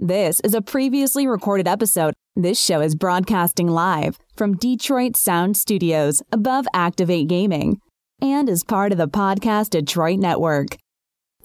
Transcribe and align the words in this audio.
This 0.00 0.38
is 0.44 0.54
a 0.54 0.62
previously 0.62 1.26
recorded 1.26 1.66
episode. 1.66 2.14
This 2.36 2.56
show 2.56 2.80
is 2.80 2.94
broadcasting 2.94 3.66
live 3.66 4.16
from 4.36 4.56
Detroit 4.56 5.16
Sound 5.16 5.56
Studios 5.56 6.22
above 6.30 6.68
Activate 6.72 7.26
Gaming 7.26 7.80
and 8.22 8.48
is 8.48 8.62
part 8.62 8.92
of 8.92 8.98
the 8.98 9.08
Podcast 9.08 9.70
Detroit 9.70 10.20
Network. 10.20 10.76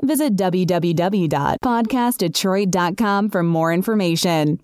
Visit 0.03 0.35
www.podcastdetroit.com 0.35 3.29
for 3.31 3.41
more 3.41 3.73
information. 3.73 4.59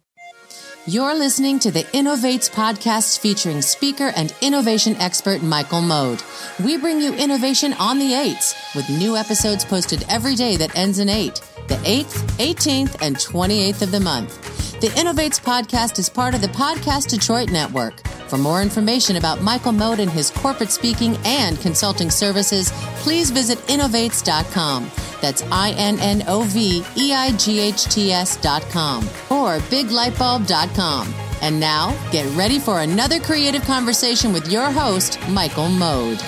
You're 0.89 1.13
listening 1.13 1.59
to 1.59 1.69
the 1.69 1.83
InnovEights 1.83 2.49
podcast 2.49 3.19
featuring 3.19 3.61
speaker 3.61 4.11
and 4.15 4.33
innovation 4.41 4.95
expert 4.95 5.43
Michael 5.43 5.83
Mode. 5.83 6.23
We 6.63 6.77
bring 6.77 6.99
you 6.99 7.13
innovation 7.13 7.73
on 7.73 7.99
the 7.99 8.13
8s 8.13 8.75
with 8.75 8.89
new 8.89 9.15
episodes 9.15 9.63
posted 9.63 10.03
every 10.09 10.33
day 10.33 10.57
that 10.57 10.75
ends 10.75 10.97
in 10.97 11.07
8 11.07 11.39
the 11.67 11.75
8th, 11.75 12.25
18th, 12.39 12.95
and 13.03 13.15
28th 13.15 13.83
of 13.83 13.91
the 13.91 13.99
month. 13.99 14.68
The 14.79 14.87
InnovEights 14.87 15.41
podcast 15.41 15.99
is 15.99 16.07
part 16.07 16.33
of 16.33 16.39
the 16.39 16.47
Podcast 16.47 17.09
Detroit 17.09 17.51
Network. 17.51 17.99
For 18.29 18.37
more 18.37 18.61
information 18.61 19.17
about 19.17 19.41
Michael 19.41 19.73
Mode 19.73 19.99
and 19.99 20.09
his 20.09 20.29
corporate 20.29 20.71
speaking 20.71 21.17
and 21.25 21.59
consulting 21.59 22.09
services, 22.09 22.71
please 22.99 23.29
visit 23.29 23.57
innoveights.com. 23.67 24.89
That's 25.21 25.41
I 25.51 25.71
N 25.71 25.99
N 25.99 26.23
O 26.27 26.43
V 26.43 26.85
E 26.95 27.11
I 27.11 27.35
G 27.35 27.59
H 27.59 27.83
T 27.93 28.13
S.com 28.13 29.03
or 29.29 29.59
biglightbulb.com. 29.67 31.13
And 31.41 31.59
now, 31.59 31.91
get 32.11 32.33
ready 32.37 32.57
for 32.57 32.79
another 32.79 33.19
creative 33.19 33.63
conversation 33.63 34.31
with 34.31 34.49
your 34.49 34.71
host, 34.71 35.19
Michael 35.27 35.67
Mode. 35.67 36.21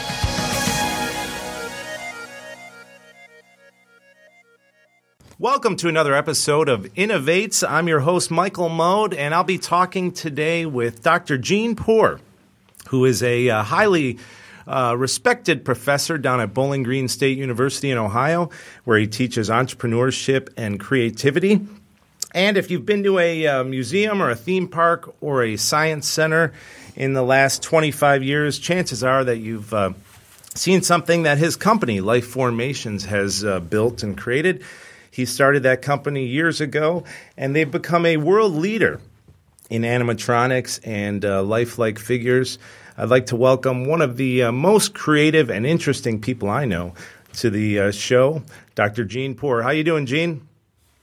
Welcome 5.41 5.75
to 5.77 5.87
another 5.87 6.13
episode 6.13 6.69
of 6.69 6.83
InnovEights. 6.93 7.67
I'm 7.67 7.87
your 7.87 8.01
host, 8.01 8.29
Michael 8.29 8.69
Mode, 8.69 9.15
and 9.15 9.33
I'll 9.33 9.43
be 9.43 9.57
talking 9.57 10.11
today 10.11 10.67
with 10.67 11.01
Dr. 11.01 11.39
Gene 11.39 11.75
Poor, 11.75 12.19
who 12.89 13.05
is 13.05 13.23
a 13.23 13.49
uh, 13.49 13.63
highly 13.63 14.19
uh, 14.67 14.93
respected 14.95 15.65
professor 15.65 16.19
down 16.19 16.41
at 16.41 16.53
Bowling 16.53 16.83
Green 16.83 17.07
State 17.07 17.39
University 17.39 17.89
in 17.89 17.97
Ohio, 17.97 18.51
where 18.83 18.99
he 18.99 19.07
teaches 19.07 19.49
entrepreneurship 19.49 20.49
and 20.57 20.79
creativity. 20.79 21.65
And 22.35 22.55
if 22.55 22.69
you've 22.69 22.85
been 22.85 23.01
to 23.01 23.17
a 23.17 23.47
uh, 23.47 23.63
museum 23.63 24.21
or 24.21 24.29
a 24.29 24.35
theme 24.35 24.67
park 24.67 25.15
or 25.21 25.43
a 25.43 25.57
science 25.57 26.07
center 26.07 26.53
in 26.95 27.13
the 27.13 27.23
last 27.23 27.63
25 27.63 28.21
years, 28.21 28.59
chances 28.59 29.03
are 29.03 29.23
that 29.23 29.37
you've 29.37 29.73
uh, 29.73 29.93
seen 30.53 30.83
something 30.83 31.23
that 31.23 31.39
his 31.39 31.55
company, 31.55 31.99
LifeFormations, 31.99 33.05
has 33.05 33.43
uh, 33.43 33.59
built 33.59 34.03
and 34.03 34.15
created. 34.15 34.63
He 35.11 35.25
started 35.25 35.63
that 35.63 35.81
company 35.81 36.25
years 36.25 36.61
ago, 36.61 37.03
and 37.37 37.53
they've 37.53 37.69
become 37.69 38.05
a 38.05 38.17
world 38.17 38.53
leader 38.53 39.01
in 39.69 39.83
animatronics 39.83 40.79
and 40.83 41.23
uh, 41.23 41.43
lifelike 41.43 41.99
figures. 41.99 42.57
I'd 42.97 43.09
like 43.09 43.27
to 43.27 43.35
welcome 43.35 43.85
one 43.85 44.01
of 44.01 44.17
the 44.17 44.43
uh, 44.43 44.51
most 44.51 44.93
creative 44.93 45.49
and 45.49 45.65
interesting 45.65 46.21
people 46.21 46.49
I 46.49 46.65
know 46.65 46.93
to 47.33 47.49
the 47.49 47.79
uh, 47.79 47.91
show, 47.91 48.43
Dr. 48.75 49.03
Gene 49.03 49.35
Poor. 49.35 49.61
How 49.61 49.71
you 49.71 49.83
doing, 49.83 50.05
Gene? 50.05 50.47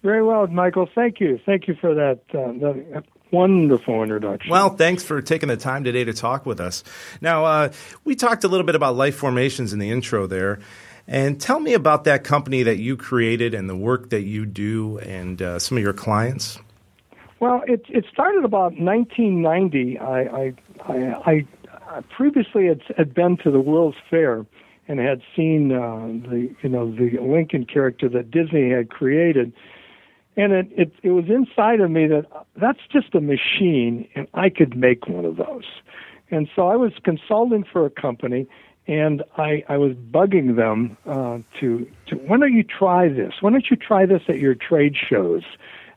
Very 0.03 0.23
well, 0.23 0.47
Michael. 0.47 0.89
Thank 0.95 1.20
you. 1.20 1.39
Thank 1.45 1.69
you 1.69 1.75
for 1.75 1.95
that, 1.95 2.20
uh, 2.31 2.53
that 2.61 3.05
wonderful 3.31 4.03
introduction. 4.03 4.51
Well, 4.51 4.70
thanks 4.70 5.03
for 5.03 5.20
taking 5.20 5.48
the 5.48 5.56
time 5.56 5.84
today 5.84 6.05
to 6.05 6.12
talk 6.12 6.47
with 6.47 6.61
us. 6.61 6.84
Now, 7.20 7.45
uh, 7.45 7.73
we 8.05 8.14
talked 8.14 8.45
a 8.45 8.48
little 8.48 8.67
bit 8.67 8.75
about 8.75 8.97
LifeFormations 8.97 9.73
in 9.73 9.79
the 9.79 9.91
intro 9.91 10.27
there. 10.27 10.61
And 11.09 11.41
tell 11.41 11.59
me 11.59 11.73
about 11.73 12.05
that 12.05 12.23
company 12.23 12.62
that 12.64 12.77
you 12.77 12.95
created 12.95 13.55
and 13.55 13.69
the 13.69 13.75
work 13.75 14.11
that 14.11 14.25
you 14.25 14.45
do 14.45 14.98
and 14.98 15.41
uh, 15.41 15.59
some 15.59 15.78
of 15.78 15.83
your 15.83 15.95
clients. 15.95 16.59
Well, 17.41 17.62
it 17.67 17.83
it 17.89 18.05
started 18.12 18.45
about 18.45 18.78
1990. 18.78 19.98
I 19.98 20.20
I 20.20 20.55
I, 20.86 21.47
I 21.89 22.01
previously 22.14 22.67
had, 22.67 22.83
had 22.95 23.14
been 23.14 23.39
to 23.39 23.51
the 23.51 23.61
World's 23.61 23.97
Fair 24.11 24.45
and 24.86 25.01
had 25.01 25.23
seen 25.35 25.73
uh, 25.73 26.29
the 26.29 26.55
you 26.63 26.69
know 26.69 26.95
the 26.95 27.19
Lincoln 27.23 27.64
character 27.64 28.07
that 28.11 28.30
Disney 28.30 28.70
had 28.70 28.90
created, 28.90 29.52
and 30.36 30.52
it, 30.52 30.69
it 30.77 30.92
it 31.02 31.11
was 31.13 31.25
inside 31.30 31.80
of 31.80 31.90
me 31.90 32.07
that 32.08 32.27
that's 32.61 32.80
just 32.92 33.14
a 33.14 33.20
machine 33.20 34.07
and 34.14 34.29
I 34.35 34.51
could 34.51 34.77
make 34.77 35.08
one 35.08 35.25
of 35.25 35.36
those, 35.36 35.64
and 36.30 36.48
so 36.55 36.69
I 36.69 36.77
was 36.77 36.92
consulting 37.02 37.64
for 37.64 37.86
a 37.86 37.90
company 37.90 38.46
and 38.89 39.23
I, 39.37 39.63
I 39.69 39.77
was 39.77 39.93
bugging 39.93 40.57
them 40.57 40.97
uh, 41.07 41.39
to, 41.61 41.87
to 42.07 42.17
why 42.17 42.39
don't 42.39 42.55
you 42.55 42.65
try 42.65 43.09
this? 43.09 43.35
Why 43.41 43.51
don't 43.51 43.71
you 43.71 43.77
try 43.77 44.07
this 44.07 44.23
at 44.29 44.39
your 44.39 44.55
trade 44.55 44.97
shows, 44.97 45.43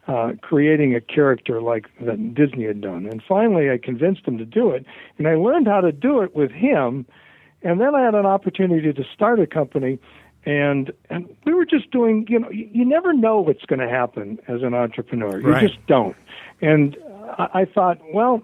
uh, 0.07 0.33
creating 0.41 0.93
a 0.93 1.01
character 1.01 1.61
like 1.61 1.87
that 2.01 2.35
Disney 2.35 2.65
had 2.65 2.81
done? 2.81 3.05
And 3.05 3.23
finally, 3.27 3.71
I 3.71 3.77
convinced 3.77 4.25
them 4.25 4.37
to 4.37 4.45
do 4.45 4.71
it, 4.71 4.85
and 5.17 5.27
I 5.27 5.35
learned 5.35 5.67
how 5.67 5.81
to 5.81 5.91
do 5.91 6.21
it 6.21 6.35
with 6.35 6.51
him. 6.51 7.05
And 7.63 7.79
then 7.79 7.95
I 7.95 8.03
had 8.03 8.13
an 8.15 8.25
opportunity 8.25 8.91
to 8.91 9.03
start 9.13 9.39
a 9.39 9.47
company, 9.47 9.97
and 10.45 10.91
and 11.09 11.29
we 11.45 11.53
were 11.53 11.65
just 11.65 11.91
doing. 11.91 12.25
You 12.27 12.39
know, 12.39 12.49
you, 12.49 12.67
you 12.73 12.85
never 12.85 13.13
know 13.13 13.39
what's 13.39 13.63
going 13.65 13.79
to 13.79 13.87
happen 13.89 14.37
as 14.47 14.63
an 14.63 14.73
entrepreneur. 14.73 15.39
You 15.39 15.47
Right. 15.47 15.69
just 15.69 15.85
don't. 15.87 16.15
And 16.61 16.97
I, 17.37 17.61
I 17.61 17.65
thought, 17.65 17.99
well, 18.13 18.41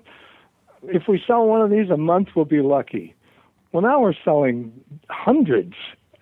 if 0.83 1.07
we 1.09 1.21
sell 1.25 1.47
one 1.47 1.61
of 1.61 1.69
these 1.71 1.89
a 1.89 1.97
month, 1.97 2.29
we'll 2.35 2.45
be 2.45 2.61
lucky. 2.61 3.13
Well, 3.77 3.83
now 3.83 4.01
we're 4.01 4.15
selling 4.25 4.71
hundreds, 5.07 5.75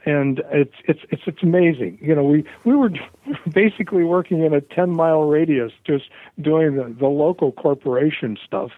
and 0.06 0.42
it's 0.52 0.74
it's 0.90 1.00
it's 1.08 1.22
it's 1.26 1.42
amazing. 1.42 1.98
You 2.02 2.14
know, 2.14 2.26
we 2.26 2.44
we 2.66 2.76
were 2.76 2.90
basically 3.54 4.04
working 4.04 4.44
in 4.44 4.54
a 4.54 4.60
ten 4.60 4.90
mile 4.90 5.24
radius, 5.24 5.72
just 5.88 6.10
doing 6.42 6.76
the 6.76 6.94
the 7.00 7.08
local 7.08 7.54
corporation 7.54 8.38
stuff, 8.46 8.72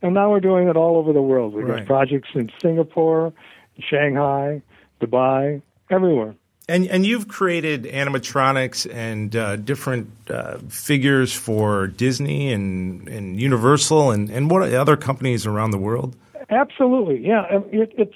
and 0.00 0.14
now 0.14 0.30
we're 0.30 0.38
doing 0.38 0.68
it 0.68 0.76
all 0.76 0.96
over 0.96 1.12
the 1.12 1.20
world. 1.20 1.54
We've 1.54 1.66
Right. 1.66 1.78
got 1.78 1.86
projects 1.88 2.28
in 2.34 2.52
Singapore, 2.62 3.32
Shanghai, 3.80 4.62
Dubai, 5.00 5.60
everywhere. 5.90 6.36
And, 6.68 6.86
and 6.86 7.04
you've 7.04 7.26
created 7.26 7.82
animatronics 7.82 8.88
and 8.94 9.34
uh, 9.34 9.56
different 9.56 10.08
uh, 10.28 10.58
figures 10.68 11.32
for 11.32 11.88
Disney 11.88 12.52
and, 12.52 13.08
and 13.08 13.40
Universal 13.40 14.12
and, 14.12 14.30
and 14.30 14.48
what 14.48 14.72
other 14.72 14.96
companies 14.96 15.46
around 15.46 15.72
the 15.72 15.78
world? 15.78 16.14
Absolutely, 16.50 17.26
yeah. 17.26 17.46
It, 17.72 17.92
it's 17.96 18.14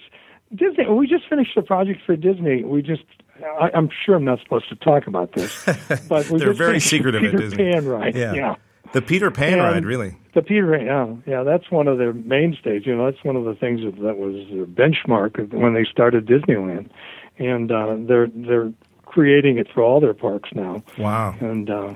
Disney. 0.55 0.89
We 0.89 1.06
just 1.06 1.28
finished 1.28 1.56
a 1.56 1.62
project 1.62 2.00
for 2.05 2.17
Disney. 2.17 2.65
We 2.65 2.83
just. 2.83 3.05
I, 3.61 3.71
I'm 3.75 3.91
sure 4.05 4.15
I'm 4.15 4.25
not 4.25 4.41
supposed 4.41 4.69
to 4.69 4.77
talk 4.77 5.06
about 5.06 5.33
this, 5.33 5.65
but 6.09 6.31
we 6.31 6.39
They're 6.39 6.53
very 6.53 6.81
secretive 6.81 7.22
the 7.22 7.28
at 7.28 7.33
Peter 7.33 7.49
Disney. 7.49 7.72
Pan 7.72 7.87
ride. 7.87 8.15
Yeah. 8.15 8.33
yeah. 8.33 8.55
The 8.93 9.03
Peter 9.03 9.33
Pan 9.33 9.55
And 9.55 9.62
ride, 9.62 9.84
really. 9.84 10.17
The 10.34 10.43
Peter 10.43 10.71
Pan, 10.71 10.87
yeah, 11.27 11.39
yeah, 11.39 11.43
that's 11.43 11.69
one 11.69 11.89
of 11.89 11.99
their 11.99 12.12
mainstays. 12.12 12.87
You 12.87 12.97
know, 12.97 13.11
that's 13.11 13.25
one 13.25 13.34
of 13.34 13.45
the 13.45 13.55
things 13.55 13.81
that, 13.83 14.00
that 14.03 14.19
was 14.19 14.47
their 14.53 14.66
benchmark 14.66 15.53
when 15.53 15.75
they 15.75 15.84
started 15.84 16.27
Disneyland, 16.27 16.91
and 17.39 17.72
uh, 17.72 17.97
they're 18.06 18.28
they're 18.28 18.72
creating 19.05 19.59
it 19.59 19.66
for 19.72 19.83
all 19.83 20.01
their 20.01 20.15
parks 20.15 20.51
now. 20.55 20.83
Wow. 20.99 21.34
And 21.41 21.71
uh, 21.71 21.95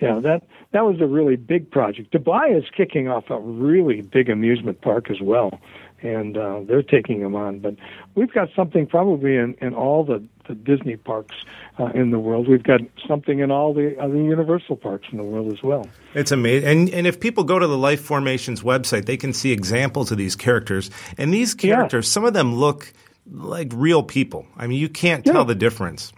yeah, 0.00 0.18
that 0.20 0.42
that 0.72 0.84
was 0.84 1.00
a 1.00 1.06
really 1.06 1.36
big 1.36 1.70
project. 1.70 2.12
Dubai 2.12 2.56
is 2.56 2.64
kicking 2.76 3.08
off 3.08 3.30
a 3.30 3.40
really 3.40 4.00
big 4.02 4.28
amusement 4.28 4.80
park 4.80 5.10
as 5.10 5.20
well, 5.20 5.60
and 6.02 6.36
uh, 6.36 6.60
they're 6.64 6.82
taking 6.82 7.22
them 7.22 7.34
on. 7.34 7.58
But 7.60 7.76
we've 8.14 8.32
got 8.32 8.48
something 8.54 8.86
probably 8.86 9.36
in, 9.36 9.54
in 9.60 9.74
all 9.74 10.04
the, 10.04 10.22
the 10.46 10.54
Disney 10.54 10.96
parks 10.96 11.34
uh, 11.78 11.86
in 11.94 12.10
the 12.10 12.18
world. 12.18 12.48
We've 12.48 12.62
got 12.62 12.80
something 13.06 13.38
in 13.40 13.50
all 13.50 13.72
the 13.74 13.98
other 13.98 14.16
Universal 14.16 14.76
parks 14.76 15.08
in 15.10 15.18
the 15.18 15.24
world 15.24 15.52
as 15.52 15.62
well. 15.62 15.86
It's 16.14 16.30
amazing. 16.32 16.68
And, 16.68 16.90
and 16.90 17.06
if 17.06 17.18
people 17.18 17.44
go 17.44 17.58
to 17.58 17.66
the 17.66 17.76
LifeFormations 17.76 18.62
website, 18.62 19.06
they 19.06 19.16
can 19.16 19.32
see 19.32 19.52
examples 19.52 20.12
of 20.12 20.18
these 20.18 20.36
characters. 20.36 20.90
And 21.16 21.32
these 21.32 21.54
characters, 21.54 22.10
some 22.10 22.24
of 22.24 22.34
them 22.34 22.54
look 22.54 22.92
like 23.30 23.70
real 23.74 24.02
people. 24.02 24.46
I 24.56 24.66
mean, 24.66 24.78
you 24.78 24.88
can't 24.88 25.26
Yeah. 25.26 25.32
tell 25.32 25.44
the 25.44 25.54
difference. 25.54 26.12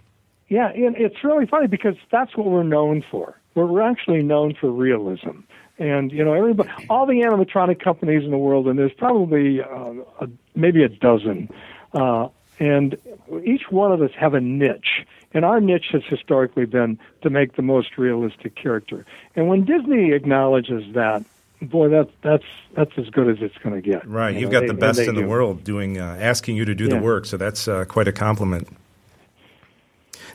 Yeah, 0.49 0.69
and 0.69 0.95
it's 0.97 1.23
really 1.23 1.45
funny 1.45 1.67
because 1.67 1.95
that's 2.11 2.35
what 2.35 2.47
we're 2.47 2.63
known 2.63 3.03
for. 3.09 3.37
We're, 3.55 3.65
we're 3.65 3.81
actually 3.81 4.23
known 4.23 4.55
for 4.59 4.69
realism. 4.71 5.41
And 5.79 6.11
you 6.11 6.23
know, 6.23 6.33
everybody, 6.33 6.69
all 6.89 7.05
the 7.05 7.21
animatronic 7.21 7.83
companies 7.83 8.23
in 8.23 8.31
the 8.31 8.37
world, 8.37 8.67
and 8.67 8.77
there's 8.77 8.93
probably 8.93 9.61
uh, 9.61 9.93
a, 10.19 10.27
maybe 10.55 10.83
a 10.83 10.89
dozen, 10.89 11.49
uh, 11.93 12.27
and 12.59 12.95
each 13.43 13.63
one 13.71 13.91
of 13.91 14.01
us 14.01 14.11
have 14.19 14.33
a 14.35 14.41
niche. 14.41 15.05
And 15.33 15.45
our 15.45 15.59
niche 15.61 15.87
has 15.93 16.03
historically 16.07 16.65
been 16.65 16.99
to 17.21 17.29
make 17.29 17.55
the 17.55 17.61
most 17.61 17.97
realistic 17.97 18.53
character. 18.55 19.05
And 19.35 19.47
when 19.47 19.63
Disney 19.63 20.11
acknowledges 20.11 20.93
that, 20.93 21.23
boy, 21.61 21.87
that 21.89 22.09
that's 22.21 22.43
that's 22.75 22.91
as 22.97 23.09
good 23.09 23.29
as 23.29 23.37
it's 23.41 23.57
going 23.63 23.73
to 23.73 23.81
get. 23.81 24.07
Right. 24.07 24.35
You 24.35 24.41
You've 24.41 24.51
got 24.51 24.61
they- 24.61 24.67
the 24.67 24.73
best 24.75 24.99
in 24.99 25.15
the 25.15 25.21
do. 25.21 25.27
world 25.27 25.63
doing, 25.63 25.97
uh, 25.97 26.17
asking 26.19 26.57
you 26.57 26.65
to 26.65 26.75
do 26.75 26.87
the 26.89 26.97
work. 26.99 27.25
So 27.25 27.37
that's 27.37 27.67
uh, 27.67 27.85
quite 27.85 28.07
a 28.07 28.11
compliment. 28.11 28.67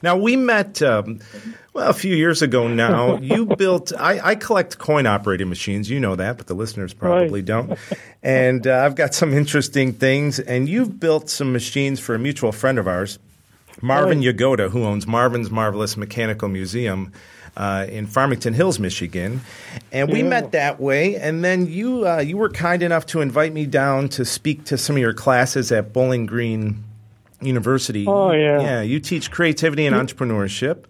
Now 0.03 0.17
we 0.17 0.37
met 0.37 0.83
um, 0.83 1.21
well 1.73 1.91
a 1.91 1.93
few 1.95 2.15
years 2.15 2.43
ago. 2.43 2.69
Now 2.69 3.17
you 3.21 3.47
built. 3.47 3.93
I, 3.99 4.21
I 4.31 4.35
collect 4.35 4.79
coin 4.79 5.07
operating 5.07 5.49
machines. 5.49 5.89
You 5.91 6.01
know 6.01 6.17
that, 6.17 6.37
but 6.39 6.47
the 6.47 6.55
listeners 6.55 6.93
probably 6.95 7.41
Right. 7.41 7.45
don't. 7.45 7.79
And 8.23 8.67
uh, 8.67 8.83
I've 8.85 8.95
got 8.95 9.15
some 9.15 9.33
interesting 9.33 9.93
things. 9.93 10.39
And 10.39 10.69
you've 10.69 10.99
built 11.01 11.31
some 11.31 11.53
machines 11.53 12.01
for 12.01 12.15
a 12.15 12.19
mutual 12.19 12.53
friend 12.53 12.79
of 12.79 12.87
ours, 12.89 13.19
Marvin 13.83 14.19
Right. 14.19 14.35
Yagoda, 14.37 14.71
who 14.71 14.85
owns 14.85 15.07
Marvin's 15.07 15.51
Marvelous 15.51 15.97
Mechanical 15.97 16.49
Museum. 16.49 17.13
uh, 17.59 17.87
in 17.89 18.07
Farmington 18.07 18.53
Hills, 18.53 18.79
Michigan, 18.79 19.41
and 19.91 20.13
we 20.13 20.19
Yeah. 20.21 20.29
met 20.29 20.53
that 20.53 20.79
way. 20.79 21.17
And 21.17 21.43
then 21.43 21.67
you 21.67 22.07
uh, 22.07 22.19
you 22.19 22.37
were 22.37 22.51
kind 22.51 22.83
enough 22.83 23.07
to 23.07 23.23
invite 23.23 23.55
me 23.55 23.65
down 23.65 24.11
to 24.11 24.27
speak 24.27 24.65
to 24.67 24.77
some 24.77 24.97
of 24.97 25.01
your 25.01 25.15
classes 25.15 25.73
at 25.73 25.91
Bowling 25.95 26.27
Green 26.27 26.85
University. 27.41 28.07
Oh, 28.07 28.33
yeah. 28.33 28.61
yeah. 28.61 28.83
You 28.83 29.01
teach 29.01 29.31
creativity 29.31 29.87
and 29.87 29.95
entrepreneurship. 29.95 30.85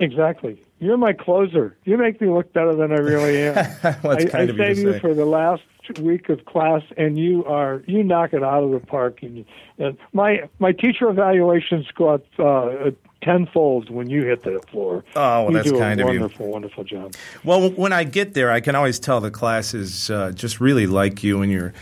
Exactly. 0.00 0.60
You're 0.80 0.96
my 0.96 1.12
closer. 1.12 1.76
You 1.84 1.96
make 1.96 2.20
me 2.20 2.28
look 2.28 2.52
better 2.52 2.74
than 2.74 2.92
I 2.92 2.96
really 2.96 3.38
am. 3.38 3.54
Well, 4.02 4.16
that's 4.16 4.26
I, 4.26 4.28
kind 4.28 4.60
I 4.60 4.70
you 4.70 4.92
you 4.92 4.98
for 4.98 5.14
the 5.14 5.24
last 5.24 5.62
week 6.00 6.28
of 6.28 6.44
class, 6.44 6.82
and 6.96 7.18
you 7.18 7.44
are 7.44 7.82
you 7.86 8.02
knock 8.02 8.32
it 8.32 8.42
out 8.42 8.62
of 8.62 8.70
the 8.70 8.80
park. 8.80 9.22
And, 9.22 9.44
and 9.78 9.96
my 10.12 10.48
my 10.58 10.72
teacher 10.72 11.08
evaluations 11.08 11.86
go 11.94 12.10
up 12.10 12.24
uh, 12.38 12.90
tenfold 13.22 13.90
when 13.90 14.08
you 14.10 14.24
hit 14.24 14.44
the 14.44 14.60
floor. 14.70 15.04
Oh, 15.16 15.44
well, 15.44 15.50
you 15.50 15.56
that's 15.56 15.70
do 15.70 15.78
kind 15.78 16.00
a 16.00 16.06
of 16.06 16.14
you. 16.14 16.20
wonderful, 16.20 16.46
wonderful 16.46 16.84
job. 16.84 17.14
Well, 17.42 17.70
when 17.70 17.92
I 17.92 18.04
get 18.04 18.34
there, 18.34 18.50
I 18.50 18.60
can 18.60 18.74
always 18.74 18.98
tell 18.98 19.20
the 19.20 19.30
classes 19.30 20.10
uh, 20.10 20.32
just 20.32 20.60
really 20.60 20.86
like 20.86 21.24
you, 21.24 21.42
and 21.42 21.50
you're 21.50 21.72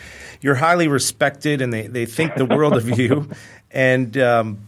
you're 0.41 0.57
highly 0.57 0.89
respected, 0.89 1.61
and 1.61 1.73
they, 1.73 1.87
they 1.87 2.07
think 2.07 2.35
the 2.35 2.45
world 2.47 2.75
of 2.75 2.99
you. 2.99 3.29
And 3.75 4.19
um, 4.19 4.59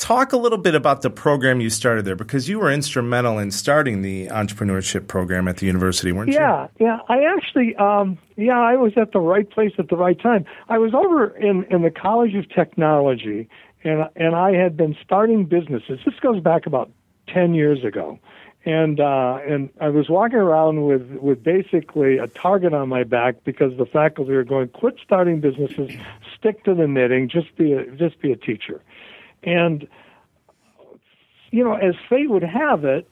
talk 0.00 0.32
a 0.32 0.36
little 0.36 0.58
bit 0.58 0.74
about 0.74 1.02
the 1.02 1.10
program 1.10 1.60
you 1.60 1.70
started 1.70 2.04
there, 2.04 2.16
because 2.16 2.48
you 2.48 2.58
were 2.58 2.72
instrumental 2.72 3.38
in 3.38 3.50
starting 3.50 4.02
the 4.02 4.26
entrepreneurship 4.28 5.06
program 5.06 5.46
at 5.46 5.58
the 5.58 5.66
university, 5.66 6.10
weren't 6.10 6.30
you? 6.30 6.34
Yeah, 6.34 6.66
yeah. 6.80 6.98
I 7.08 7.22
actually, 7.36 7.76
um, 7.76 8.18
yeah, 8.36 8.58
I 8.58 8.76
was 8.76 8.92
at 8.96 9.12
the 9.12 9.20
right 9.20 9.48
place 9.48 9.72
at 9.78 9.88
the 9.88 9.96
right 9.96 10.20
time. 10.20 10.46
I 10.68 10.78
was 10.78 10.94
over 10.94 11.28
in 11.36 11.64
in 11.64 11.82
the 11.82 11.90
College 11.90 12.34
of 12.34 12.48
Technology, 12.48 13.48
and 13.84 14.08
and 14.16 14.34
I 14.34 14.52
had 14.52 14.76
been 14.76 14.96
starting 15.04 15.44
businesses. 15.44 16.00
This 16.04 16.18
goes 16.20 16.40
back 16.42 16.66
about 16.66 16.90
ten 17.28 17.54
years 17.54 17.84
ago, 17.84 18.18
and 18.64 19.00
uh, 19.00 19.38
and 19.46 19.68
I 19.80 19.90
was 19.90 20.08
walking 20.08 20.38
around 20.38 20.86
with 20.86 21.10
with 21.20 21.42
basically 21.44 22.18
a 22.18 22.26
target 22.26 22.72
on 22.72 22.88
my 22.88 23.04
back 23.04 23.44
because 23.44 23.76
the 23.76 23.86
faculty 23.86 24.32
were 24.32 24.44
going, 24.44 24.68
"Quit 24.68 24.96
starting 25.04 25.40
businesses, 25.40 25.92
stick 26.36 26.64
to 26.64 26.74
the 26.74 26.86
knitting, 26.86 27.28
just 27.28 27.54
be 27.56 27.74
a 27.74 27.84
just 27.96 28.20
be 28.20 28.32
a 28.32 28.36
teacher," 28.36 28.80
and 29.42 29.86
you 31.50 31.64
know, 31.64 31.74
as 31.74 31.94
fate 32.08 32.30
would 32.30 32.42
have 32.42 32.84
it, 32.84 33.08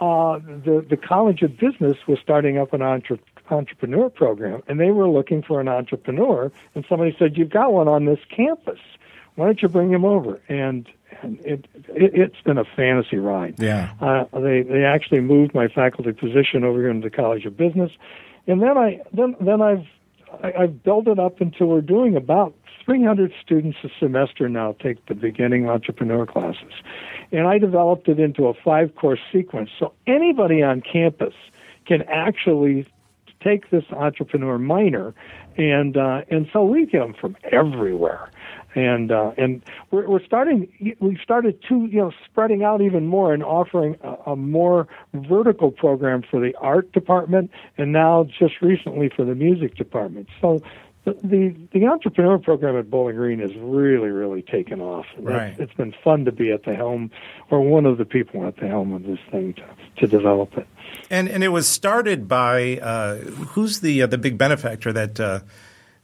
uh, 0.00 0.38
the 0.38 0.84
the 0.88 0.96
College 0.96 1.42
of 1.42 1.58
Business 1.58 1.96
was 2.06 2.18
starting 2.22 2.58
up 2.58 2.72
an 2.72 2.82
entre- 2.82 3.18
entrepreneur 3.50 4.08
program, 4.08 4.62
and 4.68 4.80
they 4.80 4.90
were 4.90 5.08
looking 5.08 5.42
for 5.42 5.60
an 5.60 5.68
entrepreneur. 5.68 6.50
And 6.74 6.84
somebody 6.88 7.14
said, 7.18 7.36
"You've 7.36 7.50
got 7.50 7.72
one 7.72 7.88
on 7.88 8.06
this 8.06 8.20
campus. 8.34 8.78
Why 9.34 9.46
don't 9.46 9.60
you 9.60 9.68
bring 9.68 9.90
him 9.90 10.04
over?" 10.04 10.40
And, 10.48 10.88
and 11.22 11.38
it, 11.40 11.66
it 11.88 12.14
it's 12.14 12.40
been 12.42 12.58
a 12.58 12.64
fantasy 12.64 13.18
ride. 13.18 13.56
Yeah. 13.58 13.92
Uh, 14.00 14.24
they 14.40 14.62
they 14.62 14.84
actually 14.84 15.20
moved 15.20 15.54
my 15.54 15.68
faculty 15.68 16.12
position 16.12 16.64
over 16.64 16.78
here 16.78 16.90
into 16.90 17.08
the 17.10 17.14
College 17.14 17.44
of 17.44 17.56
Business, 17.56 17.90
and 18.46 18.62
then 18.62 18.78
I 18.78 19.00
then 19.12 19.36
then 19.40 19.60
I've 19.60 19.86
I, 20.42 20.52
I've 20.60 20.82
built 20.82 21.08
it 21.08 21.18
up 21.18 21.40
until 21.40 21.66
we're 21.66 21.80
doing 21.80 22.16
about 22.16 22.54
300 22.84 23.32
students 23.44 23.78
a 23.84 23.88
semester 23.98 24.48
now 24.48 24.76
take 24.80 25.04
the 25.06 25.14
beginning 25.14 25.68
entrepreneur 25.68 26.26
classes, 26.26 26.72
and 27.32 27.46
I 27.46 27.58
developed 27.58 28.08
it 28.08 28.18
into 28.18 28.46
a 28.46 28.54
five 28.54 28.94
course 28.96 29.20
sequence 29.32 29.70
so 29.78 29.92
anybody 30.06 30.62
on 30.62 30.80
campus 30.80 31.34
can 31.86 32.02
actually 32.02 32.86
take 33.42 33.70
this 33.70 33.84
entrepreneur 33.92 34.58
minor, 34.58 35.14
and 35.56 35.96
uh, 35.96 36.22
and 36.30 36.48
so 36.52 36.64
we 36.64 36.86
get 36.86 37.00
them 37.00 37.14
from 37.18 37.36
everywhere 37.50 38.30
and 38.74 39.10
uh, 39.10 39.32
and 39.36 39.62
we're, 39.90 40.08
we're 40.08 40.24
starting. 40.24 40.68
We 41.00 41.18
started 41.22 41.60
to 41.68 41.86
you 41.86 41.98
know 41.98 42.12
spreading 42.24 42.62
out 42.62 42.80
even 42.80 43.06
more 43.06 43.32
and 43.32 43.42
offering 43.42 43.96
a, 44.02 44.30
a 44.32 44.36
more 44.36 44.86
vertical 45.14 45.70
program 45.70 46.22
for 46.28 46.40
the 46.40 46.54
art 46.60 46.92
department, 46.92 47.50
and 47.78 47.92
now 47.92 48.24
just 48.38 48.60
recently 48.60 49.10
for 49.14 49.24
the 49.24 49.34
music 49.34 49.76
department. 49.76 50.28
So. 50.40 50.60
The, 51.04 51.56
the 51.72 51.86
entrepreneur 51.86 52.38
program 52.38 52.76
at 52.76 52.90
Bowling 52.90 53.16
Green 53.16 53.38
has 53.40 53.54
really 53.56 54.10
really 54.10 54.42
taken 54.42 54.80
off. 54.80 55.06
Right. 55.18 55.48
It's, 55.52 55.60
it's 55.60 55.74
been 55.74 55.94
fun 56.04 56.26
to 56.26 56.32
be 56.32 56.52
at 56.52 56.64
the 56.64 56.74
helm, 56.74 57.10
or 57.50 57.60
one 57.60 57.86
of 57.86 57.96
the 57.96 58.04
people 58.04 58.46
at 58.46 58.56
the 58.56 58.68
helm 58.68 58.92
of 58.92 59.04
this 59.04 59.18
thing 59.30 59.54
to 59.54 59.64
to 59.96 60.06
develop 60.06 60.56
it. 60.58 60.66
And 61.08 61.28
and 61.28 61.42
it 61.42 61.48
was 61.48 61.66
started 61.66 62.28
by 62.28 62.78
uh, 62.78 63.16
who's 63.16 63.80
the 63.80 64.02
uh, 64.02 64.06
the 64.06 64.18
big 64.18 64.36
benefactor 64.36 64.92
that 64.92 65.18
uh, 65.18 65.40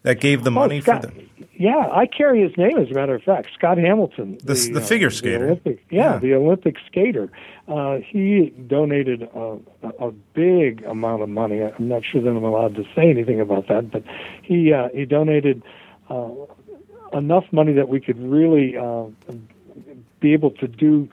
that 0.02 0.20
gave 0.20 0.44
the 0.44 0.50
money 0.50 0.78
Oh, 0.78 0.80
Scott, 0.80 1.04
for 1.04 1.10
the 1.10 1.45
Yeah, 1.58 1.88
I 1.90 2.06
carry 2.06 2.42
his 2.42 2.56
name 2.56 2.76
as 2.78 2.90
a 2.90 2.94
matter 2.94 3.14
of 3.14 3.22
fact. 3.22 3.48
Scott 3.54 3.78
Hamilton, 3.78 4.38
The- 4.44 4.70
the 4.74 4.80
figure 4.80 5.10
skater. 5.10 5.46
Olympic, 5.46 5.84
yeah, 5.90 6.12
Yeah. 6.14 6.18
the 6.18 6.34
Olympic 6.34 6.76
skater. 6.86 7.30
Uh, 7.68 7.98
he 8.06 8.50
donated 8.66 9.22
a, 9.34 9.58
a, 9.82 10.08
a 10.08 10.10
big 10.34 10.84
amount 10.84 11.22
of 11.22 11.28
money. 11.28 11.62
I'm 11.62 11.88
not 11.88 12.04
sure 12.04 12.20
that 12.20 12.28
I'm 12.28 12.44
allowed 12.44 12.74
to 12.76 12.84
say 12.94 13.08
anything 13.10 13.40
about 13.40 13.68
that, 13.68 13.90
but 13.90 14.02
he 14.42 14.72
uh, 14.72 14.88
he 14.94 15.04
donated 15.04 15.62
uh, 16.10 16.28
enough 17.12 17.44
money 17.52 17.72
that 17.72 17.88
we 17.88 18.00
could 18.00 18.18
really 18.20 18.76
uh, 18.76 19.04
be 20.20 20.32
able 20.32 20.50
to 20.52 20.68
do 20.68 21.08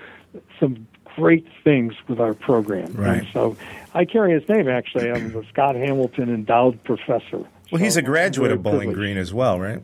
some 0.59 0.87
great 1.15 1.45
things 1.63 1.93
with 2.07 2.19
our 2.19 2.33
program. 2.33 2.91
Right. 2.93 3.19
And 3.19 3.27
so 3.33 3.55
I 3.93 4.05
carry 4.05 4.33
his 4.39 4.47
name 4.49 4.67
actually. 4.67 5.09
I'm 5.11 5.31
the 5.31 5.43
Scott 5.51 5.75
Hamilton 5.75 6.29
Endowed 6.29 6.83
Professor. 6.83 7.45
well, 7.71 7.81
he's 7.81 7.97
a 7.97 8.01
graduate 8.01 8.51
of 8.51 8.61
Bowling 8.63 8.79
privileged. 8.91 8.97
Green 8.99 9.17
as 9.17 9.33
well, 9.33 9.59
right? 9.59 9.81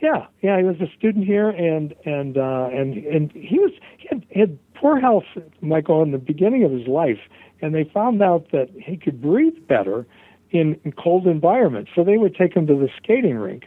Yeah, 0.00 0.26
yeah, 0.42 0.58
he 0.58 0.64
was 0.64 0.80
a 0.80 0.88
student 0.96 1.24
here, 1.26 1.48
and 1.50 1.94
and 2.04 2.38
uh, 2.38 2.68
and 2.72 2.94
and 3.04 3.32
he 3.32 3.58
was 3.58 3.72
he 3.96 4.08
had, 4.08 4.24
he 4.30 4.40
had 4.40 4.58
poor 4.74 5.00
health, 5.00 5.24
Michael, 5.60 6.02
in 6.02 6.12
the 6.12 6.18
beginning 6.18 6.62
of 6.64 6.70
his 6.70 6.86
life, 6.86 7.18
and 7.60 7.74
they 7.74 7.84
found 7.84 8.22
out 8.22 8.50
that 8.52 8.70
he 8.76 8.96
could 8.96 9.20
breathe 9.20 9.66
better 9.66 10.06
in, 10.50 10.78
in 10.84 10.92
cold 10.92 11.26
environments. 11.26 11.90
So 11.94 12.04
they 12.04 12.16
would 12.16 12.36
take 12.36 12.54
him 12.54 12.66
to 12.68 12.74
the 12.76 12.88
skating 12.96 13.36
rink, 13.38 13.64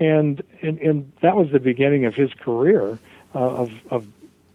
and 0.00 0.42
and, 0.62 0.78
and 0.78 1.12
that 1.20 1.36
was 1.36 1.50
the 1.52 1.60
beginning 1.60 2.06
of 2.06 2.14
his 2.14 2.30
career 2.32 2.98
uh, 3.34 3.38
of 3.38 3.70
of 3.90 4.06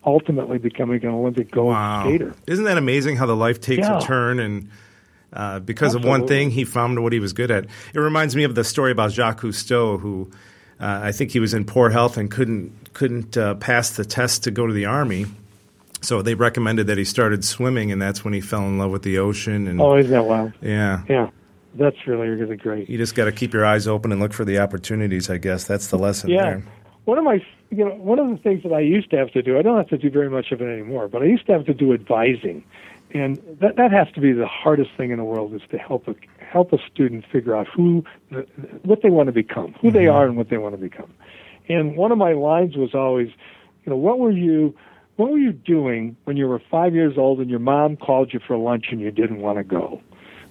ultimately 0.06 0.58
becoming 0.58 1.04
an 1.04 1.12
Olympic 1.12 1.52
gold 1.52 1.76
skater. 2.02 2.34
Isn't 2.48 2.66
that 2.66 2.78
amazing 2.78 3.18
how 3.18 3.26
the 3.28 3.36
life 3.36 3.62
takes 3.62 3.88
Yeah. 3.88 4.00
a 4.00 4.02
turn 4.02 4.40
and 4.40 4.70
uh, 5.32 5.60
because 5.60 5.94
of 5.94 6.04
one 6.04 6.26
thing, 6.26 6.50
he 6.50 6.66
found 6.66 7.04
what 7.04 7.14
he 7.14 7.20
was 7.20 7.34
good 7.34 7.52
at. 7.52 7.66
It 7.94 8.00
reminds 8.00 8.36
me 8.36 8.44
of 8.46 8.56
the 8.56 8.64
story 8.64 8.92
about 8.92 9.12
Jacques 9.12 9.42
Cousteau, 9.42 10.00
who 10.00 10.32
uh, 10.80 11.00
I 11.04 11.12
think 11.12 11.32
he 11.32 11.40
was 11.40 11.54
in 11.54 11.66
poor 11.66 11.90
health 11.90 12.18
and 12.18 12.30
couldn't 12.32 12.94
couldn't 12.94 13.38
uh, 13.38 13.56
pass 13.56 13.92
the 13.92 14.06
test 14.06 14.44
to 14.46 14.52
go 14.52 14.66
to 14.68 14.74
the 14.74 14.86
army. 14.86 15.26
So 16.02 16.22
they 16.22 16.34
recommended 16.34 16.88
that 16.88 16.98
he 16.98 17.04
started 17.04 17.44
swimming, 17.44 17.92
and 17.92 18.02
that's 18.02 18.24
when 18.24 18.34
he 18.34 18.40
fell 18.42 18.62
in 18.62 18.78
love 18.78 18.92
with 18.92 19.02
the 19.04 19.18
ocean. 19.18 19.68
And 19.68 19.82
Oh, 19.82 19.98
isn't 19.98 20.12
that 20.12 20.26
wild? 20.26 20.54
yeah, 20.62 21.02
Yeah, 21.10 21.30
that's 21.76 22.08
really 22.08 22.30
really 22.30 22.56
great. 22.56 22.90
you 22.90 22.98
just 22.98 23.16
got 23.16 23.26
to 23.26 23.32
keep 23.34 23.54
your 23.54 23.66
eyes 23.66 23.88
open 23.88 24.12
and 24.12 24.22
look 24.22 24.32
for 24.34 24.46
the 24.46 24.60
opportunities. 24.60 25.30
I 25.30 25.38
guess 25.38 25.66
that's 25.66 25.88
the 25.88 25.98
lesson 25.98 26.30
Yeah. 26.30 26.44
there. 26.44 26.64
One 27.06 27.18
of 27.18 27.24
my, 27.24 27.44
you 27.72 27.84
know, 27.84 27.96
one 27.96 28.20
of 28.20 28.30
the 28.30 28.38
things 28.38 28.62
that 28.64 28.72
I 28.72 28.80
used 28.82 29.10
to 29.12 29.18
have 29.18 29.32
to 29.32 29.42
do, 29.42 29.58
I 29.58 29.62
don't 29.62 29.78
have 29.78 29.90
to 29.90 29.98
do 29.98 30.10
very 30.10 30.30
much 30.30 30.52
of 30.52 30.62
it 30.62 30.66
anymore, 30.66 31.08
but 31.08 31.22
I 31.22 31.26
used 31.26 31.46
to 31.48 31.54
have 31.54 31.66
to 31.66 31.74
do 31.74 31.92
advising. 31.94 32.64
And 33.12 33.38
that, 33.60 33.76
that 33.78 33.92
has 33.92 34.08
to 34.14 34.22
be 34.22 34.32
the 34.34 34.46
hardest 34.46 34.92
thing 34.96 35.10
in 35.10 35.18
the 35.18 35.24
world 35.24 35.54
is 35.56 35.62
to 35.72 35.78
help 35.80 36.08
a, 36.08 36.16
help 36.52 36.74
a 36.74 36.78
student 36.92 37.26
figure 37.32 37.56
out 37.56 37.68
who, 37.68 38.04
what 38.84 39.02
they 39.02 39.10
want 39.10 39.28
to 39.28 39.34
become, 39.34 39.74
who 39.82 39.92
they 39.92 40.08
are 40.08 40.26
and 40.26 40.36
what 40.36 40.50
they 40.50 40.58
want 40.58 40.74
to 40.74 40.82
become. 40.82 41.14
And 41.68 41.96
one 41.96 42.12
of 42.12 42.18
my 42.18 42.34
lines 42.34 42.76
was 42.76 42.96
always, 42.96 43.30
you 43.86 43.92
know, 43.92 43.98
what 43.98 44.20
were 44.20 44.32
you, 44.32 44.76
what 45.18 45.30
were 45.32 45.38
you 45.38 45.54
doing 45.54 46.18
when 46.24 46.38
you 46.38 46.48
were 46.48 46.62
five 46.72 46.96
years 46.96 47.18
old 47.18 47.40
and 47.40 47.50
your 47.50 47.60
mom 47.60 47.98
called 47.98 48.34
you 48.34 48.40
for 48.40 48.58
lunch 48.58 48.88
and 48.92 49.00
you 49.00 49.12
didn't 49.12 49.40
want 49.40 49.58
to 49.60 49.64
go? 49.64 50.02